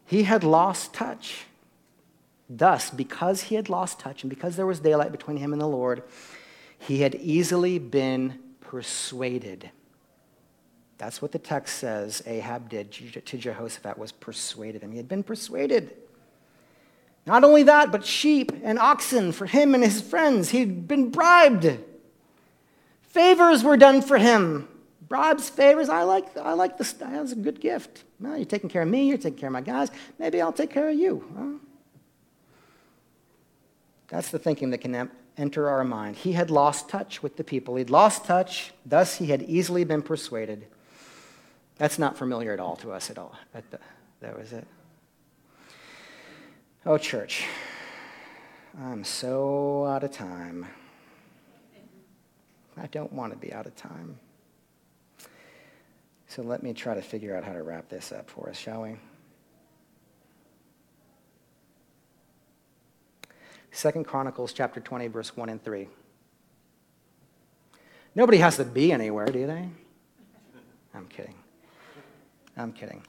[0.05, 1.45] He had lost touch.
[2.49, 5.67] Thus, because he had lost touch and because there was daylight between him and the
[5.67, 6.03] Lord,
[6.79, 9.69] he had easily been persuaded.
[10.97, 14.91] That's what the text says Ahab did to Jehoshaphat was persuaded him.
[14.91, 15.93] He had been persuaded.
[17.25, 20.49] Not only that, but sheep and oxen for him and his friends.
[20.49, 21.77] He'd been bribed.
[23.01, 24.67] Favors were done for him.
[25.07, 25.89] Bribes, favors.
[25.89, 27.21] I like, I like the style.
[27.21, 28.05] It's a good gift.
[28.19, 29.07] Well, you're taking care of me.
[29.07, 29.91] You're taking care of my guys.
[30.17, 31.23] Maybe I'll take care of you.
[31.37, 31.67] Huh?
[34.07, 36.15] That's the thinking that can enter our mind.
[36.15, 37.75] He had lost touch with the people.
[37.75, 40.65] He'd lost touch, thus, he had easily been persuaded.
[41.77, 43.35] That's not familiar at all to us at all.
[44.21, 44.67] That was it.
[46.83, 47.45] Oh, church,
[48.81, 50.65] I'm so out of time.
[52.75, 54.17] I don't want to be out of time.
[56.27, 58.81] So let me try to figure out how to wrap this up for us, shall
[58.81, 58.95] we?
[63.69, 65.87] Second Chronicles chapter 20, verse 1 and 3.
[68.15, 69.69] Nobody has to be anywhere, do they?
[70.95, 71.35] I'm kidding.
[72.57, 73.03] I'm kidding.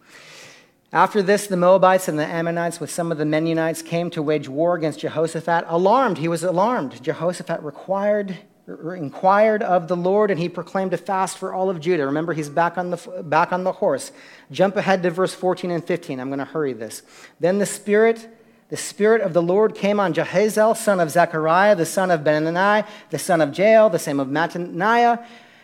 [0.92, 4.46] After this, the Moabites and the Ammonites, with some of the Meunites, came to wage
[4.46, 5.64] war against Jehoshaphat.
[5.66, 7.02] Alarmed, he was alarmed.
[7.02, 8.36] Jehoshaphat required,
[8.68, 12.04] er, inquired of the Lord, and he proclaimed a fast for all of Judah.
[12.04, 14.12] Remember, he's back on the, back on the horse.
[14.50, 16.20] Jump ahead to verse 14 and 15.
[16.20, 17.02] I'm going to hurry this.
[17.40, 18.28] Then the Spirit
[18.72, 22.88] the Spirit of the Lord came on Jahaziel, son of Zechariah, the son of Benani,
[23.10, 25.22] the son of Jael, the son of Mattaniah,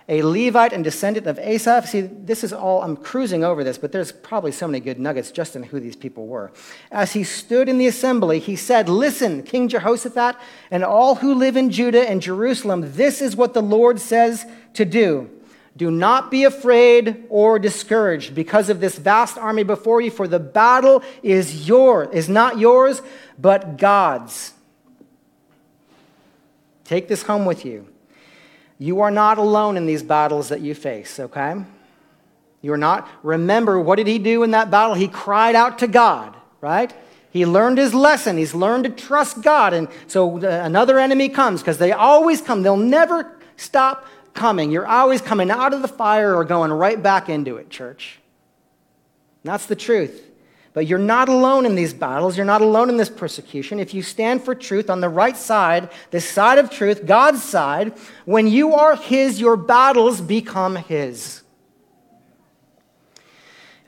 [0.08, 1.86] a Levite and descendant of Asaph.
[1.86, 5.30] See, this is all, I'm cruising over this, but there's probably so many good nuggets
[5.30, 6.50] just in who these people were.
[6.90, 10.36] As he stood in the assembly, he said, Listen, King Jehoshaphat,
[10.70, 14.86] and all who live in Judah and Jerusalem, this is what the Lord says to
[14.86, 15.28] do.
[15.76, 20.40] Do not be afraid or discouraged because of this vast army before you, for the
[20.40, 23.02] battle is yours, is not yours,
[23.38, 24.54] but God's.
[26.84, 27.86] Take this home with you.
[28.78, 31.56] You are not alone in these battles that you face, okay?
[32.62, 33.08] You are not.
[33.22, 34.94] Remember, what did he do in that battle?
[34.94, 36.92] He cried out to God, right?
[37.30, 38.36] He learned his lesson.
[38.36, 39.74] He's learned to trust God.
[39.74, 42.62] And so another enemy comes because they always come.
[42.62, 44.70] They'll never stop coming.
[44.70, 48.18] You're always coming out of the fire or going right back into it, church.
[49.42, 50.27] that's the truth.
[50.78, 52.36] But you're not alone in these battles.
[52.36, 53.80] You're not alone in this persecution.
[53.80, 57.98] If you stand for truth on the right side, the side of truth, God's side,
[58.26, 61.42] when you are His, your battles become His.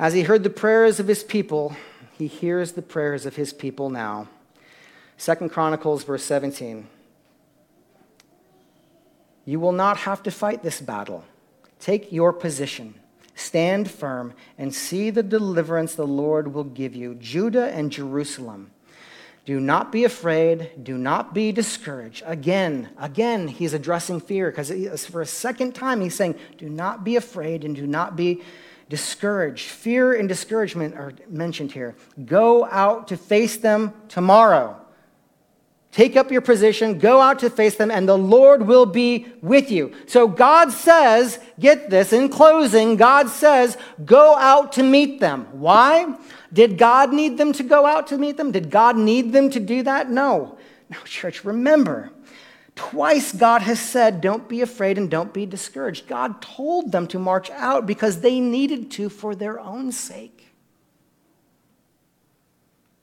[0.00, 1.76] As He heard the prayers of His people,
[2.18, 4.26] He hears the prayers of His people now.
[5.16, 6.88] Second Chronicles, verse 17.
[9.44, 11.24] You will not have to fight this battle.
[11.78, 12.99] Take your position.
[13.40, 18.70] Stand firm and see the deliverance the Lord will give you, Judah and Jerusalem.
[19.46, 20.70] Do not be afraid.
[20.82, 22.22] Do not be discouraged.
[22.26, 27.16] Again, again, he's addressing fear because for a second time he's saying, Do not be
[27.16, 28.42] afraid and do not be
[28.90, 29.70] discouraged.
[29.70, 31.96] Fear and discouragement are mentioned here.
[32.26, 34.79] Go out to face them tomorrow.
[35.92, 39.72] Take up your position, go out to face them, and the Lord will be with
[39.72, 39.92] you.
[40.06, 45.48] So God says, get this, in closing, God says, go out to meet them.
[45.50, 46.14] Why?
[46.52, 48.52] Did God need them to go out to meet them?
[48.52, 50.08] Did God need them to do that?
[50.08, 50.58] No.
[50.90, 52.10] Now, church, remember,
[52.76, 56.06] twice God has said, don't be afraid and don't be discouraged.
[56.06, 60.39] God told them to march out because they needed to for their own sake.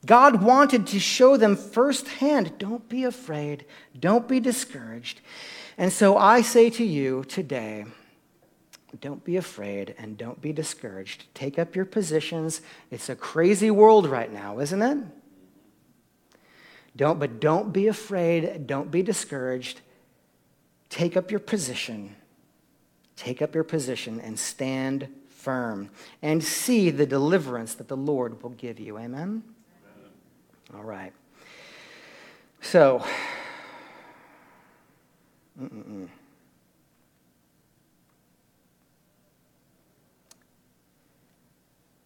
[0.07, 3.65] God wanted to show them firsthand don't be afraid,
[3.99, 5.19] don't be discouraged.
[5.77, 7.85] And so I say to you today,
[9.01, 11.25] don't be afraid and don't be discouraged.
[11.33, 12.61] Take up your positions.
[12.89, 14.97] It's a crazy world right now, isn't it?
[16.95, 19.81] Don't, but don't be afraid, don't be discouraged.
[20.89, 22.15] Take up your position.
[23.17, 25.89] Take up your position and stand firm
[26.21, 28.97] and see the deliverance that the Lord will give you.
[28.97, 29.43] Amen.
[30.75, 31.13] All right.
[32.59, 33.01] So,
[35.61, 36.09] mm-mm-mm.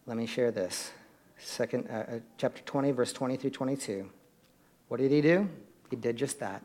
[0.06, 0.92] let me share this.
[1.38, 4.08] Second, uh, uh, chapter 20, verse 20 through 22.
[4.86, 5.48] What did he do?
[5.90, 6.62] He did just that.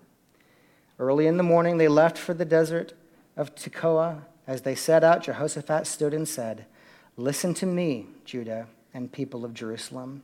[1.00, 2.94] Early in the morning, they left for the desert
[3.36, 4.22] of Tekoa.
[4.46, 6.66] As they set out, Jehoshaphat stood and said,
[7.16, 10.24] Listen to me, Judah and people of Jerusalem.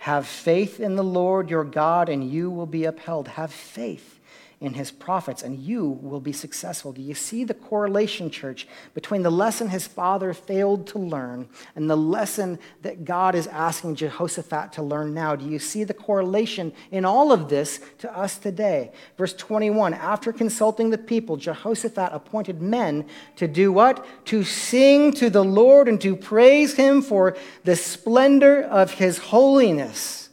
[0.00, 3.28] Have faith in the Lord your God, and you will be upheld.
[3.28, 4.19] Have faith
[4.60, 6.92] in his prophets, and you will be successful.
[6.92, 11.88] Do you see the correlation, church, between the lesson his father failed to learn and
[11.88, 15.34] the lesson that God is asking Jehoshaphat to learn now?
[15.34, 18.92] Do you see the correlation in all of this to us today?
[19.16, 23.06] Verse 21 After consulting the people, Jehoshaphat appointed men
[23.36, 24.04] to do what?
[24.26, 27.34] To sing to the Lord and to praise him for
[27.64, 30.28] the splendor of his holiness.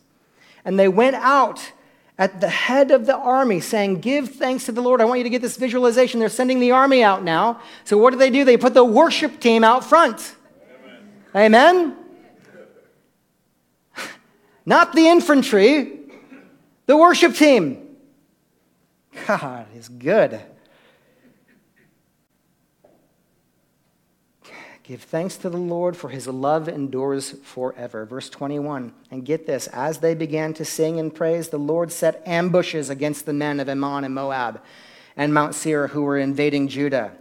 [0.65, 1.71] And they went out
[2.17, 5.01] at the head of the army saying, Give thanks to the Lord.
[5.01, 6.19] I want you to get this visualization.
[6.19, 7.61] They're sending the army out now.
[7.83, 8.43] So, what do they do?
[8.43, 10.35] They put the worship team out front.
[11.35, 11.95] Amen?
[11.95, 11.97] Amen?
[14.65, 15.99] Not the infantry,
[16.85, 17.95] the worship team.
[19.27, 20.39] God is good.
[24.87, 28.05] Give thanks to the Lord, for his love endures forever.
[28.05, 28.93] Verse 21.
[29.11, 33.25] And get this as they began to sing and praise, the Lord set ambushes against
[33.25, 34.61] the men of Ammon and Moab
[35.17, 37.11] and Mount Seir who were invading Judah.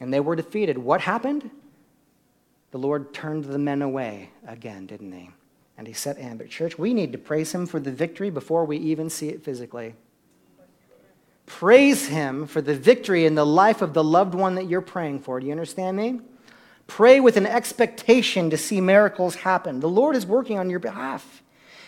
[0.00, 0.78] And they were defeated.
[0.78, 1.50] What happened?
[2.70, 5.30] The Lord turned the men away again, didn't he?
[5.76, 6.48] And he set ambush.
[6.48, 9.96] Church, we need to praise him for the victory before we even see it physically.
[11.46, 15.20] Praise Him for the victory in the life of the loved one that you're praying
[15.20, 15.40] for.
[15.40, 16.20] Do you understand me?
[16.86, 19.80] Pray with an expectation to see miracles happen.
[19.80, 21.42] The Lord is working on your behalf.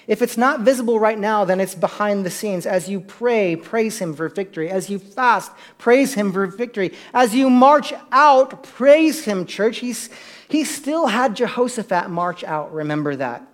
[0.06, 2.64] If it's not visible right now, then it's behind the scenes.
[2.64, 4.70] As you pray, praise Him for victory.
[4.70, 6.94] As you fast, praise Him for victory.
[7.12, 9.78] As you march out, praise Him, church.
[9.78, 10.08] He's,
[10.48, 13.46] he still had Jehoshaphat march out, remember that.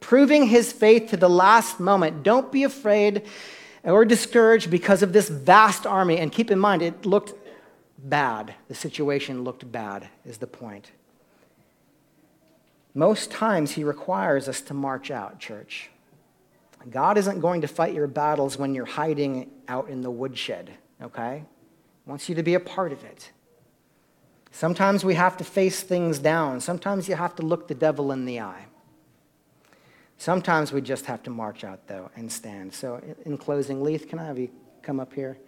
[0.00, 2.22] Proving his faith to the last moment.
[2.22, 3.22] Don't be afraid
[3.84, 6.18] or discouraged because of this vast army.
[6.18, 7.34] And keep in mind, it looked
[7.98, 8.54] bad.
[8.68, 10.90] The situation looked bad, is the point.
[12.94, 15.90] Most times, he requires us to march out, church.
[16.90, 20.70] God isn't going to fight your battles when you're hiding out in the woodshed,
[21.02, 21.44] okay?
[22.04, 23.30] He wants you to be a part of it.
[24.50, 26.60] Sometimes we have to face things down.
[26.60, 28.66] Sometimes you have to look the devil in the eye.
[30.20, 32.74] Sometimes we just have to march out, though, and stand.
[32.74, 34.50] So, in closing, Leith, can I have you
[34.82, 35.38] come up here?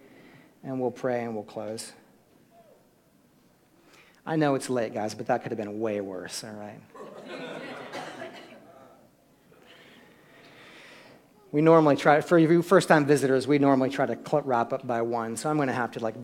[0.63, 1.91] And we'll pray and we'll close.
[4.25, 6.79] I know it's late, guys, but that could have been way worse, all right?
[11.51, 15.03] we normally try, for you first time visitors, we normally try to wrap up by
[15.03, 15.37] one.
[15.37, 16.15] So I'm going to have to like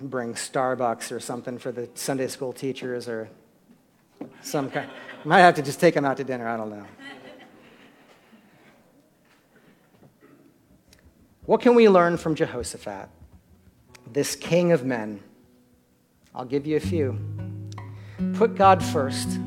[0.00, 3.28] bring Starbucks or something for the Sunday school teachers or
[4.40, 4.88] some kind.
[5.26, 6.48] Might have to just take them out to dinner.
[6.48, 6.86] I don't know.
[11.46, 13.08] What can we learn from Jehoshaphat,
[14.12, 15.20] this king of men?
[16.34, 17.16] I'll give you a few.
[18.34, 19.38] Put God first.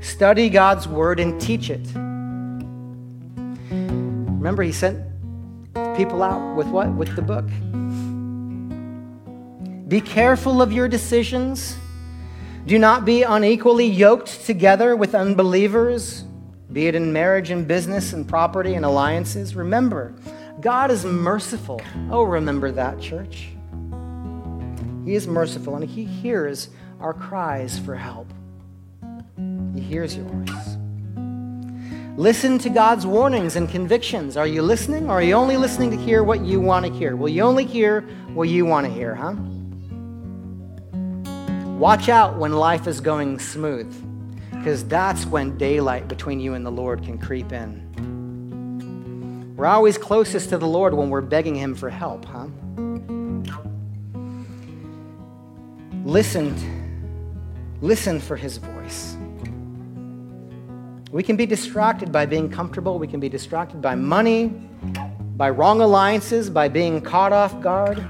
[0.00, 1.86] Study God's word and teach it.
[3.68, 4.98] Remember, he sent
[5.94, 6.90] people out with what?
[6.94, 7.46] With the book.
[9.88, 11.76] Be careful of your decisions.
[12.64, 16.24] Do not be unequally yoked together with unbelievers.
[16.72, 19.54] Be it in marriage and business and property and alliances.
[19.54, 20.14] Remember,
[20.60, 21.80] God is merciful.
[22.10, 23.48] Oh, remember that, church.
[25.04, 26.70] He is merciful and He hears
[27.00, 28.32] our cries for help.
[29.74, 30.50] He hears yours.
[32.16, 34.36] Listen to God's warnings and convictions.
[34.36, 37.16] Are you listening or are you only listening to hear what you want to hear?
[37.16, 38.02] Will you only hear
[38.34, 39.34] what you want to hear, huh?
[41.78, 43.92] Watch out when life is going smooth,
[44.62, 47.82] because that's when daylight between you and the Lord can creep in.
[49.56, 52.46] We're always closest to the Lord when we're begging Him for help, huh?
[56.04, 56.54] Listen,
[57.80, 59.16] listen for His voice.
[61.10, 63.00] We can be distracted by being comfortable.
[63.00, 64.46] We can be distracted by money,
[65.36, 68.00] by wrong alliances, by being caught off guard.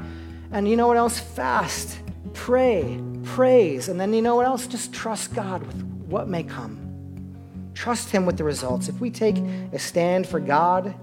[0.50, 1.18] And you know what else?
[1.18, 1.98] Fast,
[2.34, 3.88] pray, praise.
[3.88, 4.66] And then you know what else?
[4.66, 6.78] Just trust God with what may come.
[7.74, 8.88] Trust Him with the results.
[8.88, 9.38] If we take
[9.72, 10.94] a stand for God,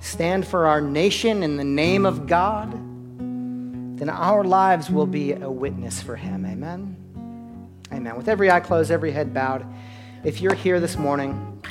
[0.00, 2.72] stand for our nation in the name of God,
[3.98, 6.44] then our lives will be a witness for Him.
[6.44, 6.96] Amen.
[7.92, 8.16] Amen.
[8.16, 9.64] With every eye closed, every head bowed
[10.24, 11.62] if you're here this morning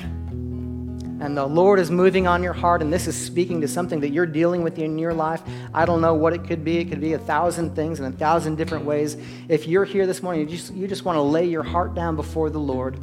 [1.19, 4.09] and the Lord is moving on your heart and this is speaking to something that
[4.09, 5.41] you're dealing with in your life,
[5.73, 6.77] I don't know what it could be.
[6.77, 9.17] It could be a thousand things in a thousand different ways.
[9.49, 12.15] If you're here this morning, you just, you just want to lay your heart down
[12.15, 12.97] before the Lord.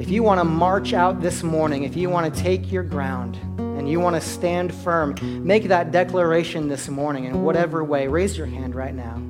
[0.00, 3.36] If you want to march out this morning, if you want to take your ground
[3.58, 5.14] and you want to stand firm,
[5.44, 8.08] make that declaration this morning in whatever way.
[8.08, 9.22] Raise your hand right now.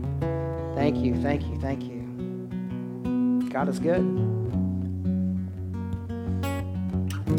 [0.74, 3.48] Thank you, thank you, thank you.
[3.50, 4.37] God is good.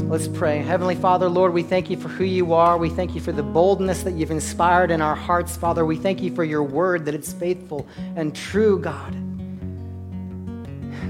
[0.03, 0.59] Let's pray.
[0.59, 2.77] Heavenly Father, Lord, we thank you for who you are.
[2.77, 5.85] We thank you for the boldness that you've inspired in our hearts, Father.
[5.85, 9.13] We thank you for your word, that it's faithful and true, God.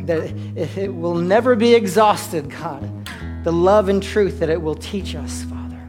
[0.05, 3.09] That it will never be exhausted, God.
[3.43, 5.79] The love and truth that it will teach us, Father.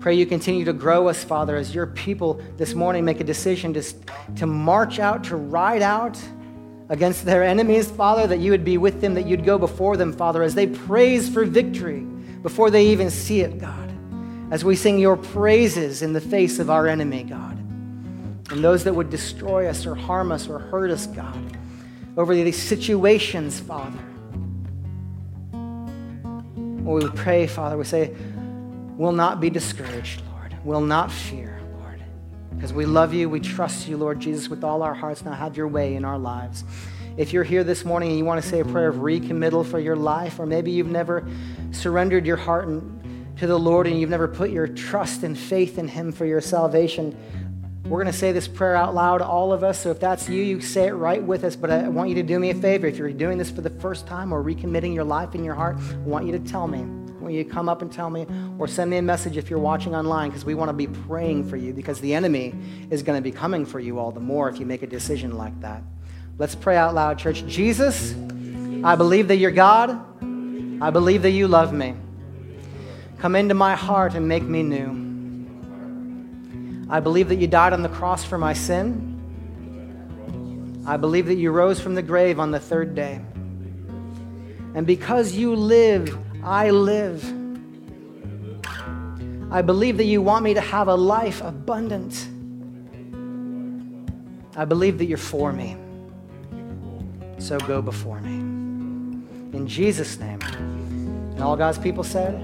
[0.00, 3.72] Pray you continue to grow us, Father, as your people this morning make a decision
[3.74, 3.82] to,
[4.36, 6.20] to march out, to ride out
[6.88, 10.12] against their enemies, Father, that you would be with them, that you'd go before them,
[10.12, 12.00] Father, as they praise for victory
[12.42, 13.92] before they even see it, God.
[14.50, 17.58] As we sing your praises in the face of our enemy, God.
[18.50, 21.58] And those that would destroy us or harm us or hurt us, God.
[22.16, 23.98] Over these situations, Father.
[26.94, 28.14] we pray, Father, we say,
[28.96, 30.56] we'll not be discouraged, Lord.
[30.64, 31.47] We'll not fear.
[32.58, 35.24] Because we love you, we trust you, Lord Jesus, with all our hearts.
[35.24, 36.64] Now have your way in our lives.
[37.16, 39.78] If you're here this morning and you want to say a prayer of recommittal for
[39.78, 41.24] your life, or maybe you've never
[41.70, 42.68] surrendered your heart
[43.36, 46.40] to the Lord and you've never put your trust and faith in Him for your
[46.40, 47.16] salvation,
[47.84, 49.78] we're going to say this prayer out loud, all of us.
[49.78, 51.54] So if that's you, you say it right with us.
[51.54, 52.88] But I want you to do me a favor.
[52.88, 55.76] If you're doing this for the first time or recommitting your life and your heart,
[55.78, 58.26] I want you to tell me want you come up and tell me
[58.58, 61.48] or send me a message if you're watching online because we want to be praying
[61.48, 62.54] for you because the enemy
[62.90, 65.36] is going to be coming for you all the more if you make a decision
[65.36, 65.82] like that.
[66.38, 67.44] Let's pray out loud, church.
[67.46, 68.14] Jesus,
[68.84, 69.90] I believe that you're God.
[70.80, 71.94] I believe that you love me.
[73.18, 75.08] Come into my heart and make me new.
[76.88, 79.16] I believe that you died on the cross for my sin.
[80.86, 83.20] I believe that you rose from the grave on the third day.
[84.74, 87.24] And because you live I live.
[89.50, 92.28] I believe that you want me to have a life abundant.
[94.56, 95.76] I believe that you're for me.
[97.38, 98.36] So go before me.
[99.56, 100.40] In Jesus' name.
[100.42, 102.34] And all God's people said,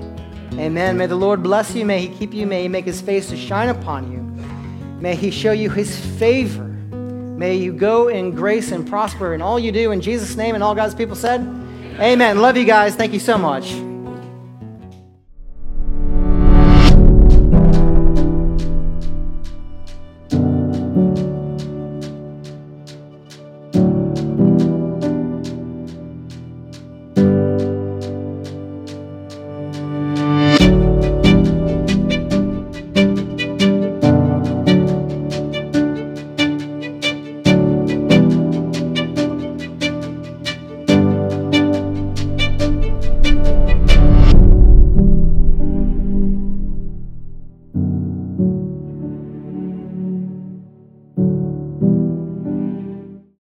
[0.54, 0.96] Amen.
[0.96, 1.84] May the Lord bless you.
[1.84, 2.46] May he keep you.
[2.46, 4.20] May he make his face to shine upon you.
[5.00, 6.64] May he show you his favor.
[6.64, 9.90] May you go in grace and prosper in all you do.
[9.90, 10.54] In Jesus' name.
[10.54, 11.40] And all God's people said,
[12.00, 12.40] Amen.
[12.40, 12.96] Love you guys.
[12.96, 13.93] Thank you so much.